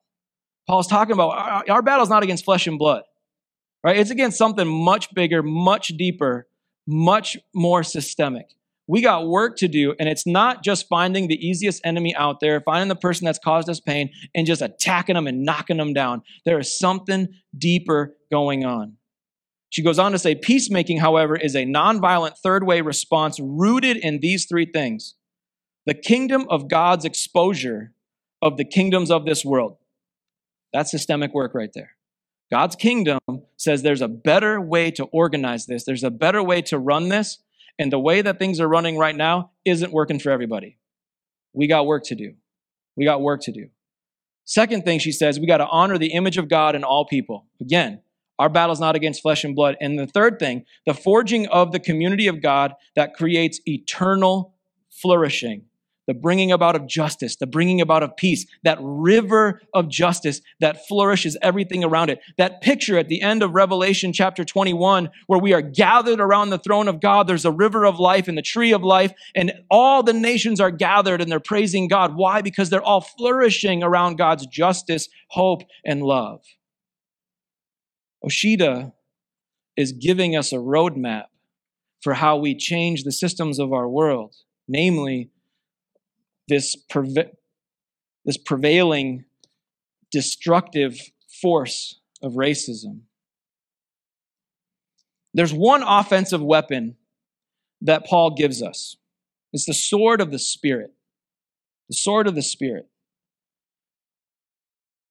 Paul's 0.67 0.87
talking 0.87 1.13
about 1.13 1.31
our, 1.31 1.65
our 1.69 1.83
battle's 1.83 2.09
not 2.09 2.23
against 2.23 2.45
flesh 2.45 2.67
and 2.67 2.79
blood. 2.79 3.03
Right? 3.83 3.99
It's 3.99 4.11
against 4.11 4.39
something 4.39 4.67
much 4.67 5.13
bigger, 5.15 5.43
much 5.43 5.89
deeper, 5.89 6.47
much 6.87 7.37
more 7.55 7.83
systemic. 7.83 8.55
We 8.87 9.01
got 9.01 9.27
work 9.27 9.57
to 9.59 9.69
do, 9.69 9.95
and 9.99 10.09
it's 10.09 10.27
not 10.27 10.63
just 10.63 10.89
finding 10.89 11.29
the 11.29 11.47
easiest 11.47 11.81
enemy 11.85 12.15
out 12.15 12.41
there, 12.41 12.61
finding 12.61 12.89
the 12.89 12.97
person 12.97 13.25
that's 13.25 13.39
caused 13.39 13.69
us 13.69 13.81
pain, 13.81 14.11
and 14.35 14.47
just 14.47 14.61
attacking 14.61 15.15
them 15.15 15.27
and 15.27 15.43
knocking 15.43 15.79
them 15.79 15.95
down. 15.95 16.23
There 16.45 16.59
is 16.59 16.79
something 16.79 17.29
deeper 17.57 18.15
going 18.31 18.65
on. 18.65 18.97
She 19.75 19.83
goes 19.83 19.99
on 19.99 20.13
to 20.13 20.21
say, 20.21 20.37
peacemaking, 20.37 20.99
however, 20.99 21.35
is 21.35 21.57
a 21.57 21.65
nonviolent 21.65 22.39
third 22.39 22.63
way 22.63 22.81
response 22.81 23.41
rooted 23.41 23.97
in 23.97 24.21
these 24.21 24.47
three 24.47 24.67
things 24.67 25.17
the 25.85 25.95
kingdom 25.95 26.47
of 26.49 26.69
God's 26.69 27.05
exposure 27.05 27.93
of 28.41 28.57
the 28.57 28.65
kingdoms 28.65 29.11
of 29.11 29.25
this 29.25 29.45
world. 29.45 29.77
That's 30.73 30.93
systemic 30.93 31.35
work 31.35 31.57
right 31.57 31.73
there. 31.75 31.91
God's 32.53 32.77
kingdom 32.77 33.19
says 33.57 33.83
there's 33.83 34.01
a 34.01 34.07
better 34.07 34.61
way 34.61 34.93
to 34.93 35.07
organize 35.07 35.67
this, 35.67 35.85
there's 35.85 36.05
a 36.05 36.11
better 36.11 36.41
way 36.41 36.63
to 36.63 36.79
run 36.79 37.09
this, 37.09 37.39
and 37.77 37.93
the 37.93 37.99
way 37.99 38.23
that 38.23 38.39
things 38.39 38.61
are 38.61 38.69
running 38.69 38.97
right 38.97 39.17
now 39.17 39.51
isn't 39.65 39.93
working 39.93 40.21
for 40.21 40.31
everybody. 40.31 40.79
We 41.53 41.67
got 41.67 41.85
work 41.85 42.05
to 42.05 42.15
do. 42.15 42.35
We 42.95 43.05
got 43.05 43.23
work 43.23 43.41
to 43.43 43.51
do. 43.51 43.71
Second 44.45 44.85
thing 44.85 45.01
she 45.01 45.11
says, 45.11 45.41
we 45.41 45.49
got 45.49 45.57
to 45.57 45.67
honor 45.67 45.99
the 45.99 46.13
image 46.13 46.39
of 46.39 46.49
God 46.49 46.77
in 46.77 46.85
all 46.85 47.05
people. 47.05 47.47
Again, 47.61 48.03
our 48.38 48.49
battle 48.49 48.73
is 48.73 48.81
not 48.81 48.97
against 48.97 49.23
flesh 49.23 49.44
and 49.44 49.55
blood. 49.55 49.77
And 49.81 49.99
the 49.99 50.07
third 50.07 50.38
thing, 50.38 50.64
the 50.87 50.94
forging 50.94 51.47
of 51.47 51.73
the 51.73 51.81
community 51.81 52.27
of 52.27 52.42
God 52.42 52.75
that 52.97 53.14
creates 53.14 53.61
eternal 53.66 54.55
flourishing 54.90 55.64
the 56.07 56.14
bringing 56.14 56.53
about 56.53 56.77
of 56.77 56.87
justice, 56.87 57.37
the 57.37 57.47
bringing 57.47 57.81
about 57.81 58.03
of 58.03 58.16
peace, 58.16 58.47
that 58.62 58.79
river 58.81 59.61
of 59.73 59.88
justice 59.88 60.40
that 60.61 60.87
flourishes 60.87 61.37
everything 61.40 61.83
around 61.83 62.11
it. 62.11 62.20
That 62.37 62.61
picture 62.61 62.99
at 62.99 63.09
the 63.09 63.23
end 63.23 63.42
of 63.42 63.55
Revelation 63.55 64.12
chapter 64.12 64.44
21, 64.44 65.11
where 65.27 65.40
we 65.40 65.53
are 65.53 65.62
gathered 65.62 66.20
around 66.20 66.51
the 66.51 66.59
throne 66.59 66.88
of 66.88 67.01
God, 67.01 67.27
there's 67.27 67.44
a 67.44 67.53
river 67.53 67.85
of 67.85 67.99
life 67.99 68.29
and 68.29 68.37
the 68.37 68.42
tree 68.42 68.73
of 68.73 68.83
life, 68.83 69.12
and 69.35 69.53
all 69.70 70.03
the 70.03 70.12
nations 70.12 70.61
are 70.61 70.70
gathered 70.70 71.20
and 71.20 71.31
they're 71.31 71.40
praising 71.40 71.88
God. 71.88 72.14
Why? 72.14 72.42
Because 72.42 72.70
they're 72.70 72.83
all 72.83 73.01
flourishing 73.01 73.83
around 73.83 74.16
God's 74.16 74.47
justice, 74.47 75.09
hope, 75.29 75.62
and 75.85 76.03
love. 76.03 76.42
Osheta 78.25 78.93
is 79.77 79.93
giving 79.93 80.37
us 80.37 80.53
a 80.53 80.57
roadmap 80.57 81.25
for 82.03 82.15
how 82.15 82.37
we 82.37 82.55
change 82.55 83.03
the 83.03 83.13
systems 83.13 83.59
of 83.59 83.73
our 83.73 83.89
world, 83.89 84.35
namely, 84.69 85.31
this, 86.49 86.77
preve- 86.91 87.33
this 88.25 88.39
prevailing 88.39 89.25
destructive 90.11 90.99
force 91.41 92.01
of 92.23 92.35
racism. 92.35 93.01
There's 95.33 95.53
one 95.53 95.83
offensive 95.83 96.43
weapon 96.43 96.97
that 97.81 98.07
Paul 98.07 98.35
gives 98.35 98.63
us 98.63 98.97
it's 99.55 99.67
the 99.67 99.73
sword 99.73 100.21
of 100.21 100.33
the 100.33 100.39
Spirit. 100.39 100.93
The 101.89 101.95
sword 101.95 102.27
of 102.27 102.35
the 102.35 102.43
Spirit. 102.43 102.89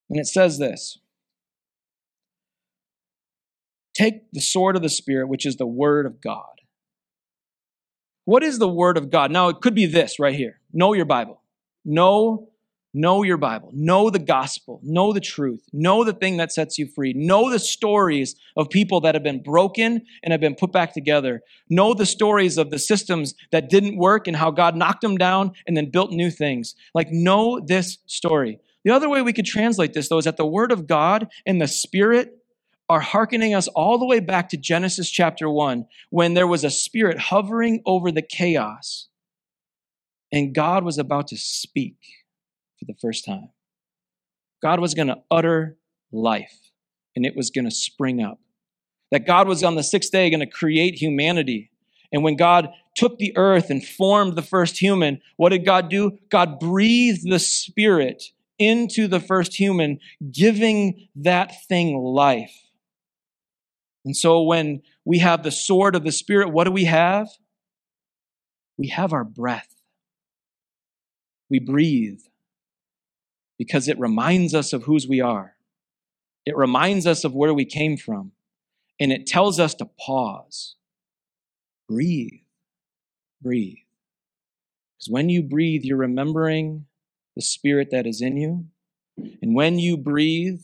And 0.10 0.20
it 0.20 0.28
says 0.28 0.60
this 0.60 1.00
Take 3.94 4.32
the 4.32 4.42
sword 4.42 4.76
of 4.76 4.82
the 4.82 4.90
Spirit, 4.90 5.28
which 5.28 5.46
is 5.46 5.58
the 5.58 5.68
Word 5.68 6.06
of 6.06 6.22
God. 6.22 6.46
What 8.26 8.44
is 8.44 8.60
the 8.60 8.70
Word 8.70 8.98
of 8.98 9.10
God? 9.10 9.32
Now, 9.32 9.50
it 9.50 9.62
could 9.62 9.76
be 9.76 9.86
this 9.86 10.20
right 10.20 10.36
here 10.36 10.60
know 10.74 10.94
your 10.94 11.06
Bible. 11.06 11.42
Know, 11.86 12.50
know 12.94 13.24
your 13.24 13.38
Bible. 13.38 13.70
Know 13.74 14.10
the 14.10 14.20
gospel. 14.20 14.80
Know 14.82 15.12
the 15.12 15.20
truth. 15.20 15.66
Know 15.74 16.04
the 16.04 16.14
thing 16.14 16.38
that 16.38 16.52
sets 16.52 16.78
you 16.78 16.88
free. 16.88 17.14
Know 17.14 17.52
the 17.52 17.60
stories 17.60 18.36
of 18.56 18.70
people 18.70 19.02
that 19.02 19.16
have 19.16 19.24
been 19.24 19.44
broken 19.44 20.06
and 20.24 20.32
have 20.32 20.42
been 20.42 20.56
put 20.56 20.72
back 20.72 20.94
together. 20.94 21.42
Know 21.70 21.94
the 21.94 22.06
stories 22.06 22.58
of 22.58 22.72
the 22.72 22.80
systems 22.80 23.36
that 23.52 23.70
didn't 23.70 23.98
work 23.98 24.28
and 24.28 24.38
how 24.38 24.50
God 24.52 24.76
knocked 24.76 25.02
them 25.02 25.18
down 25.18 25.52
and 25.68 25.76
then 25.76 25.92
built 25.92 26.12
new 26.12 26.32
things. 26.32 26.76
Like, 26.96 27.12
know 27.12 27.60
this 27.60 27.98
story. 28.06 28.60
The 28.86 28.92
other 28.92 29.10
way 29.10 29.22
we 29.22 29.34
could 29.34 29.46
translate 29.46 29.94
this, 29.94 30.10
though, 30.10 30.18
is 30.18 30.26
that 30.26 30.38
the 30.38 30.46
Word 30.46 30.72
of 30.72 30.88
God 30.88 31.28
and 31.46 31.62
the 31.62 31.68
Spirit 31.68 32.43
are 32.90 33.00
hearkening 33.00 33.56
us 33.56 33.68
all 33.70 33.98
the 33.98 34.06
way 34.06 34.20
back 34.20 34.50
to 34.50 34.58
Genesis 34.58 35.10
chapter 35.10 35.50
1 35.50 35.86
when 36.10 36.34
there 36.34 36.48
was 36.48 36.64
a 36.64 36.70
spirit 36.70 37.18
hovering 37.18 37.82
over 37.86 38.12
the 38.12 38.22
chaos 38.22 39.08
and 40.34 40.54
God 40.54 40.84
was 40.84 40.98
about 40.98 41.28
to 41.28 41.38
speak 41.38 41.98
for 42.80 42.86
the 42.86 42.96
first 43.00 43.24
time. 43.24 43.50
God 44.64 44.80
was 44.80 44.96
going 44.96 45.10
to 45.10 45.22
utter 45.30 45.78
life 46.12 46.72
and 47.16 47.26
it 47.26 47.36
was 47.36 47.52
going 47.52 47.66
to 47.66 47.72
spring 47.72 48.22
up. 48.22 48.40
That 49.12 49.28
God 49.28 49.48
was 49.48 49.64
on 49.64 49.76
the 49.76 49.84
sixth 49.84 50.12
day 50.12 50.32
going 50.32 50.40
to 50.40 50.48
create 50.48 50.96
humanity. 50.96 51.70
And 52.12 52.24
when 52.24 52.36
God 52.36 52.70
took 52.96 53.20
the 53.20 53.38
earth 53.38 53.70
and 53.70 53.86
formed 53.86 54.36
the 54.36 54.42
first 54.42 54.80
human, 54.80 55.22
what 55.38 55.50
did 55.50 55.66
God 55.66 55.90
do? 55.90 56.18
God 56.30 56.60
breathed 56.60 57.30
the 57.30 57.40
spirit 57.40 58.24
into 58.58 59.08
the 59.08 59.20
first 59.20 59.56
human, 59.56 60.00
giving 60.32 61.10
that 61.16 61.66
thing 61.68 61.98
life. 61.98 62.63
And 64.06 64.16
so 64.16 64.42
when 64.42 64.82
we 65.06 65.20
have 65.20 65.44
the 65.44 65.52
sword 65.52 65.96
of 65.96 66.04
the 66.04 66.12
Spirit, 66.12 66.50
what 66.50 66.66
do 66.66 66.72
we 66.72 66.86
have? 66.86 67.30
We 68.78 68.88
have 68.88 69.14
our 69.14 69.24
breath. 69.24 69.74
We 71.50 71.60
breathe 71.60 72.22
because 73.58 73.88
it 73.88 74.00
reminds 74.00 74.54
us 74.54 74.74
of 74.74 74.84
whose 74.84 75.08
we 75.08 75.22
are. 75.22 75.56
It 76.46 76.58
reminds 76.58 77.08
us 77.08 77.24
of 77.24 77.34
where 77.34 77.54
we 77.54 77.66
came 77.66 77.98
from. 77.98 78.32
And 79.00 79.12
it 79.12 79.26
tells 79.26 79.60
us 79.60 79.74
to 79.76 79.86
pause. 79.86 80.76
Breathe. 81.88 82.42
Breathe. 83.42 83.78
Because 84.98 85.12
when 85.12 85.30
you 85.30 85.44
breathe, 85.44 85.84
you're 85.84 85.98
remembering 85.98 86.86
the 87.36 87.42
spirit 87.42 87.90
that 87.92 88.06
is 88.06 88.22
in 88.22 88.38
you. 88.38 88.66
And 89.42 89.56
when 89.56 89.80
you 89.80 89.98
breathe, 89.98 90.62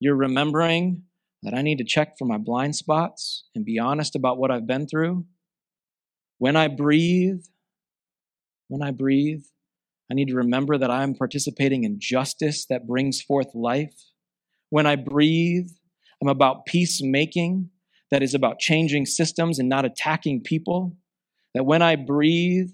you're 0.00 0.16
remembering 0.16 1.04
that 1.44 1.54
I 1.54 1.62
need 1.62 1.78
to 1.78 1.84
check 1.84 2.16
for 2.18 2.24
my 2.24 2.38
blind 2.38 2.74
spots 2.74 3.44
and 3.54 3.64
be 3.64 3.78
honest 3.78 4.16
about 4.16 4.38
what 4.38 4.50
I've 4.50 4.66
been 4.66 4.88
through. 4.88 5.26
When 6.38 6.56
I 6.56 6.68
breathe, 6.68 7.42
when 8.68 8.82
I 8.82 8.90
breathe, 8.90 9.44
I 10.10 10.14
need 10.14 10.28
to 10.28 10.36
remember 10.36 10.78
that 10.78 10.90
I'm 10.90 11.14
participating 11.14 11.84
in 11.84 12.00
justice 12.00 12.66
that 12.66 12.86
brings 12.86 13.20
forth 13.20 13.54
life. 13.54 13.94
When 14.70 14.86
I 14.86 14.96
breathe, 14.96 15.68
I'm 16.20 16.28
about 16.28 16.66
peacemaking 16.66 17.70
that 18.10 18.22
is 18.22 18.34
about 18.34 18.58
changing 18.58 19.06
systems 19.06 19.58
and 19.58 19.68
not 19.68 19.84
attacking 19.84 20.42
people. 20.42 20.96
That 21.54 21.66
when 21.66 21.82
I 21.82 21.96
breathe, 21.96 22.70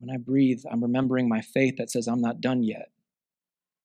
when 0.00 0.14
I 0.14 0.18
breathe, 0.18 0.62
I'm 0.70 0.82
remembering 0.82 1.28
my 1.28 1.40
faith 1.40 1.76
that 1.78 1.90
says 1.90 2.06
I'm 2.06 2.20
not 2.20 2.40
done 2.40 2.62
yet. 2.62 2.90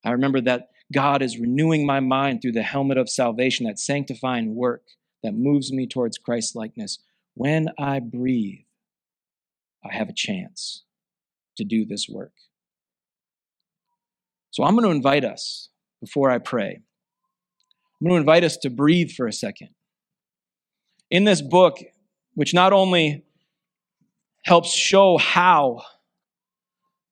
I 0.06 0.12
remember 0.12 0.42
that 0.42 0.70
God 0.94 1.22
is 1.22 1.40
renewing 1.40 1.86
my 1.86 2.00
mind 2.00 2.42
through 2.42 2.52
the 2.54 2.64
helmet 2.64 2.98
of 2.98 3.10
salvation, 3.10 3.66
that 3.66 3.80
sanctifying 3.80 4.56
work 4.56 4.84
that 5.24 5.34
moves 5.34 5.72
me 5.72 5.88
towards 5.88 6.18
Christ 6.18 6.56
likeness. 6.56 7.00
When 7.34 7.70
I 7.80 8.00
breathe, 8.00 8.66
I 9.84 9.94
have 9.94 10.10
a 10.10 10.14
chance 10.14 10.84
to 11.58 11.64
do 11.64 11.86
this 11.86 12.08
work. 12.10 12.34
So 14.52 14.64
I'm 14.64 14.76
going 14.76 14.86
to 14.86 14.96
invite 14.96 15.26
us, 15.26 15.70
before 16.00 16.30
I 16.30 16.38
pray, 16.38 16.80
I'm 16.80 18.08
going 18.08 18.14
to 18.14 18.20
invite 18.20 18.44
us 18.44 18.58
to 18.58 18.70
breathe 18.70 19.12
for 19.12 19.26
a 19.26 19.34
second. 19.34 19.70
In 21.10 21.24
this 21.24 21.42
book, 21.42 21.78
which 22.36 22.54
not 22.54 22.74
only 22.74 23.26
helps 24.44 24.74
show 24.74 25.18
how 25.18 25.82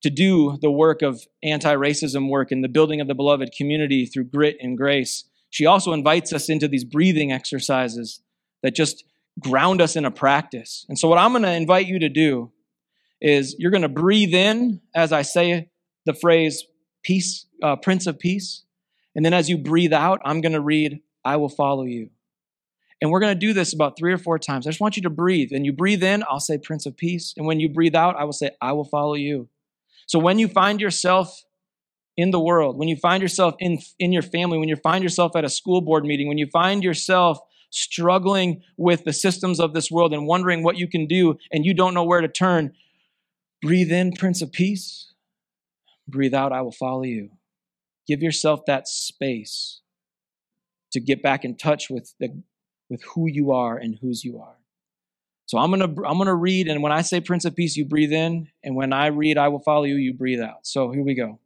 to 0.01 0.09
do 0.09 0.57
the 0.61 0.71
work 0.71 1.01
of 1.01 1.21
anti 1.43 1.73
racism 1.75 2.29
work 2.29 2.51
and 2.51 2.63
the 2.63 2.69
building 2.69 3.01
of 3.01 3.07
the 3.07 3.15
beloved 3.15 3.51
community 3.57 4.05
through 4.05 4.25
grit 4.25 4.57
and 4.59 4.77
grace. 4.77 5.25
She 5.49 5.65
also 5.65 5.93
invites 5.93 6.33
us 6.33 6.49
into 6.49 6.67
these 6.67 6.83
breathing 6.83 7.31
exercises 7.31 8.21
that 8.63 8.75
just 8.75 9.03
ground 9.39 9.81
us 9.81 9.95
in 9.95 10.05
a 10.05 10.11
practice. 10.11 10.85
And 10.89 10.97
so, 10.97 11.07
what 11.07 11.17
I'm 11.17 11.31
going 11.31 11.43
to 11.43 11.51
invite 11.51 11.87
you 11.87 11.99
to 11.99 12.09
do 12.09 12.51
is 13.19 13.55
you're 13.59 13.71
going 13.71 13.81
to 13.83 13.89
breathe 13.89 14.33
in 14.33 14.81
as 14.95 15.11
I 15.11 15.21
say 15.21 15.69
the 16.05 16.13
phrase 16.13 16.63
peace, 17.03 17.45
uh, 17.63 17.75
Prince 17.75 18.07
of 18.07 18.19
Peace. 18.19 18.63
And 19.15 19.25
then 19.25 19.33
as 19.33 19.49
you 19.49 19.57
breathe 19.57 19.93
out, 19.93 20.21
I'm 20.23 20.41
going 20.41 20.53
to 20.53 20.61
read, 20.61 21.01
I 21.25 21.37
will 21.37 21.49
follow 21.49 21.83
you. 21.83 22.09
And 23.01 23.09
we're 23.09 23.19
going 23.19 23.33
to 23.33 23.39
do 23.39 23.53
this 23.53 23.73
about 23.73 23.97
three 23.97 24.13
or 24.13 24.17
four 24.17 24.37
times. 24.37 24.65
I 24.65 24.69
just 24.69 24.79
want 24.79 24.95
you 24.95 25.03
to 25.03 25.09
breathe. 25.09 25.49
And 25.51 25.65
you 25.65 25.73
breathe 25.73 26.03
in, 26.03 26.23
I'll 26.29 26.39
say 26.39 26.59
Prince 26.59 26.85
of 26.85 26.95
Peace. 26.95 27.33
And 27.35 27.47
when 27.47 27.59
you 27.59 27.67
breathe 27.67 27.95
out, 27.95 28.15
I 28.15 28.25
will 28.25 28.33
say, 28.33 28.51
I 28.61 28.73
will 28.73 28.85
follow 28.85 29.15
you. 29.15 29.49
So 30.07 30.19
when 30.19 30.39
you 30.39 30.47
find 30.47 30.81
yourself 30.81 31.43
in 32.17 32.31
the 32.31 32.39
world, 32.39 32.77
when 32.77 32.87
you 32.87 32.95
find 32.95 33.21
yourself 33.21 33.55
in, 33.59 33.79
in 33.99 34.11
your 34.11 34.21
family, 34.21 34.57
when 34.57 34.69
you 34.69 34.75
find 34.75 35.03
yourself 35.03 35.35
at 35.35 35.45
a 35.45 35.49
school 35.49 35.81
board 35.81 36.03
meeting, 36.03 36.27
when 36.27 36.37
you 36.37 36.47
find 36.47 36.83
yourself 36.83 37.39
struggling 37.69 38.61
with 38.77 39.05
the 39.05 39.13
systems 39.13 39.59
of 39.59 39.73
this 39.73 39.89
world 39.89 40.13
and 40.13 40.27
wondering 40.27 40.63
what 40.63 40.77
you 40.77 40.87
can 40.87 41.07
do 41.07 41.37
and 41.51 41.65
you 41.65 41.73
don't 41.73 41.93
know 41.93 42.03
where 42.03 42.21
to 42.21 42.27
turn, 42.27 42.73
breathe 43.61 43.91
in, 43.91 44.11
Prince 44.11 44.41
of 44.41 44.51
Peace. 44.51 45.13
Breathe 46.07 46.33
out, 46.33 46.51
I 46.51 46.61
will 46.61 46.73
follow 46.73 47.03
you. 47.03 47.29
Give 48.07 48.21
yourself 48.21 48.65
that 48.65 48.87
space 48.87 49.81
to 50.91 50.99
get 50.99 51.23
back 51.23 51.45
in 51.45 51.55
touch 51.55 51.89
with 51.89 52.13
the 52.19 52.43
with 52.89 53.03
who 53.15 53.27
you 53.27 53.51
are 53.51 53.77
and 53.77 53.97
whose 54.01 54.25
you 54.25 54.39
are. 54.39 54.57
So 55.51 55.57
I'm 55.57 55.69
gonna 55.69 55.83
I'm 56.07 56.17
gonna 56.17 56.33
read, 56.33 56.69
and 56.69 56.81
when 56.81 56.93
I 56.93 57.01
say 57.01 57.19
Prince 57.19 57.43
of 57.43 57.53
Peace, 57.57 57.75
you 57.75 57.83
breathe 57.83 58.13
in, 58.13 58.47
and 58.63 58.73
when 58.73 58.93
I 58.93 59.07
read, 59.07 59.37
I 59.37 59.49
will 59.49 59.59
follow 59.59 59.83
you, 59.83 59.95
you 59.95 60.13
breathe 60.13 60.39
out. 60.39 60.65
So 60.65 60.91
here 60.91 61.03
we 61.03 61.13
go. 61.13 61.39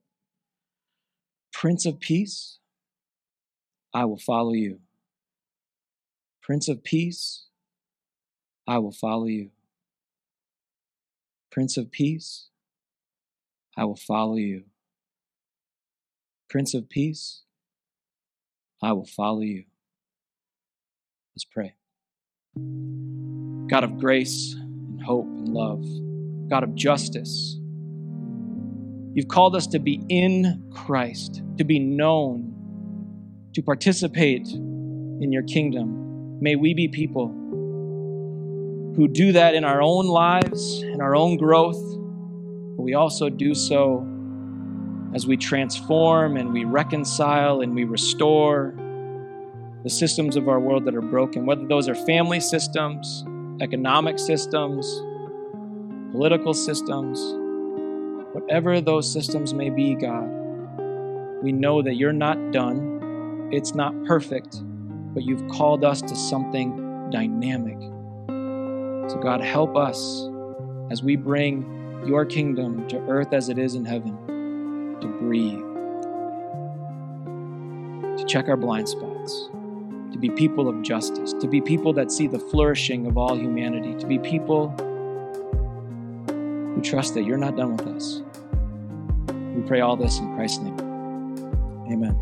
Prince 1.51 1.87
of 1.87 1.99
Peace, 1.99 2.59
I 3.95 4.05
will 4.05 4.19
follow 4.19 4.51
you. 4.51 4.77
Prince 6.43 6.67
of 6.67 6.83
Peace, 6.83 7.47
I 8.67 8.77
will 8.77 8.91
follow 8.91 9.25
you. 9.25 9.49
Prince 11.51 11.75
of 11.75 11.89
Peace, 11.89 12.49
I 13.75 13.85
will 13.85 13.95
follow 13.95 14.35
you. 14.35 14.65
Prince 16.47 16.75
of 16.75 16.89
Peace, 16.89 17.41
I 18.83 18.93
will 18.93 19.07
follow 19.07 19.41
you. 19.41 19.63
Let's 21.33 21.45
pray. 21.45 21.73
God 23.67 23.83
of 23.83 23.97
grace 23.97 24.53
and 24.53 25.01
hope 25.01 25.25
and 25.25 25.49
love, 25.49 25.83
God 26.49 26.63
of 26.63 26.75
justice. 26.75 27.57
You've 29.13 29.27
called 29.27 29.55
us 29.55 29.65
to 29.67 29.79
be 29.79 30.03
in 30.09 30.69
Christ, 30.73 31.41
to 31.57 31.63
be 31.63 31.79
known, 31.79 32.51
to 33.53 33.61
participate 33.61 34.47
in 34.47 35.31
your 35.31 35.43
kingdom. 35.43 36.39
May 36.41 36.55
we 36.55 36.73
be 36.73 36.89
people 36.89 37.29
who 38.95 39.07
do 39.07 39.31
that 39.31 39.55
in 39.55 39.63
our 39.63 39.81
own 39.81 40.07
lives, 40.07 40.81
in 40.81 41.01
our 41.01 41.15
own 41.15 41.37
growth, 41.37 41.81
but 42.77 42.83
we 42.83 42.93
also 42.93 43.29
do 43.29 43.53
so 43.53 44.05
as 45.13 45.25
we 45.25 45.37
transform 45.37 46.35
and 46.35 46.51
we 46.51 46.65
reconcile 46.65 47.61
and 47.61 47.73
we 47.73 47.85
restore 47.85 48.75
the 49.83 49.89
systems 49.89 50.35
of 50.35 50.49
our 50.49 50.59
world 50.59 50.83
that 50.85 50.95
are 50.95 51.01
broken, 51.01 51.45
whether 51.45 51.65
those 51.65 51.87
are 51.87 51.95
family 51.95 52.39
systems, 52.39 53.23
economic 53.61 54.19
systems, 54.19 55.01
political 56.11 56.53
systems, 56.53 57.19
whatever 58.33 58.81
those 58.81 59.11
systems 59.11 59.53
may 59.53 59.69
be, 59.69 59.95
God, 59.95 60.29
we 61.41 61.51
know 61.51 61.81
that 61.81 61.95
you're 61.95 62.13
not 62.13 62.51
done. 62.51 63.49
It's 63.51 63.73
not 63.73 63.93
perfect, 64.05 64.61
but 65.13 65.23
you've 65.23 65.47
called 65.49 65.85
us 65.85 66.01
to 66.01 66.15
something 66.15 67.09
dynamic. 67.11 67.79
So, 69.09 69.19
God, 69.21 69.41
help 69.41 69.77
us 69.77 70.27
as 70.91 71.01
we 71.01 71.15
bring 71.15 72.03
your 72.05 72.25
kingdom 72.25 72.87
to 72.89 72.97
earth 73.07 73.31
as 73.31 73.49
it 73.49 73.57
is 73.57 73.75
in 73.75 73.85
heaven 73.85 74.17
to 74.99 75.07
breathe, 75.07 75.59
to 78.17 78.25
check 78.25 78.49
our 78.49 78.57
blind 78.57 78.89
spots 78.89 79.49
to 80.15 80.19
be 80.21 80.29
people 80.29 80.69
of 80.69 80.81
justice, 80.81 81.33
to 81.33 81.45
be 81.45 81.59
people 81.59 81.91
that 81.91 82.09
see 82.09 82.25
the 82.25 82.39
flourishing 82.39 83.05
of 83.05 83.17
all 83.17 83.37
humanity, 83.37 83.93
to 83.95 84.07
be 84.07 84.17
people 84.17 84.69
who 86.29 86.81
trust 86.81 87.13
that 87.13 87.23
you're 87.23 87.37
not 87.37 87.57
done 87.57 87.75
with 87.75 87.85
us. 87.87 88.21
We 89.53 89.61
pray 89.63 89.81
all 89.81 89.97
this 89.97 90.19
in 90.19 90.33
Christ's 90.33 90.59
name. 90.59 90.79
Amen. 91.91 92.15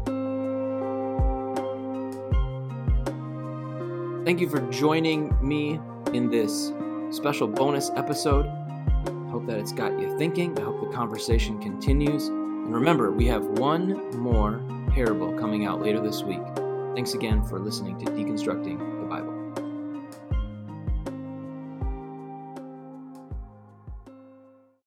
Thank 4.26 4.42
you 4.42 4.50
for 4.50 4.62
joining 4.72 5.38
me 5.48 5.80
in 6.14 6.32
this 6.32 6.74
special 7.12 7.48
bonus 7.48 7.92
episode. 7.96 8.48
I 8.48 9.30
hope 9.30 9.46
that 9.46 9.60
it's 9.60 9.72
got 9.72 10.00
you 10.00 10.18
thinking. 10.18 10.58
I 10.58 10.64
hope 10.64 10.82
the 10.82 10.90
conversation 10.92 11.62
continues. 11.62 12.30
And 12.30 12.74
remember, 12.74 13.12
we 13.12 13.28
have 13.28 13.46
one 13.46 14.10
more 14.18 14.64
parable 14.96 15.38
coming 15.38 15.68
out 15.68 15.80
later 15.84 16.02
this 16.02 16.24
week. 16.24 16.42
Thanks 16.94 17.16
again 17.16 17.42
for 17.44 17.60
listening 17.60 17.98
to 18.00 18.06
Deconstructing 18.06 18.93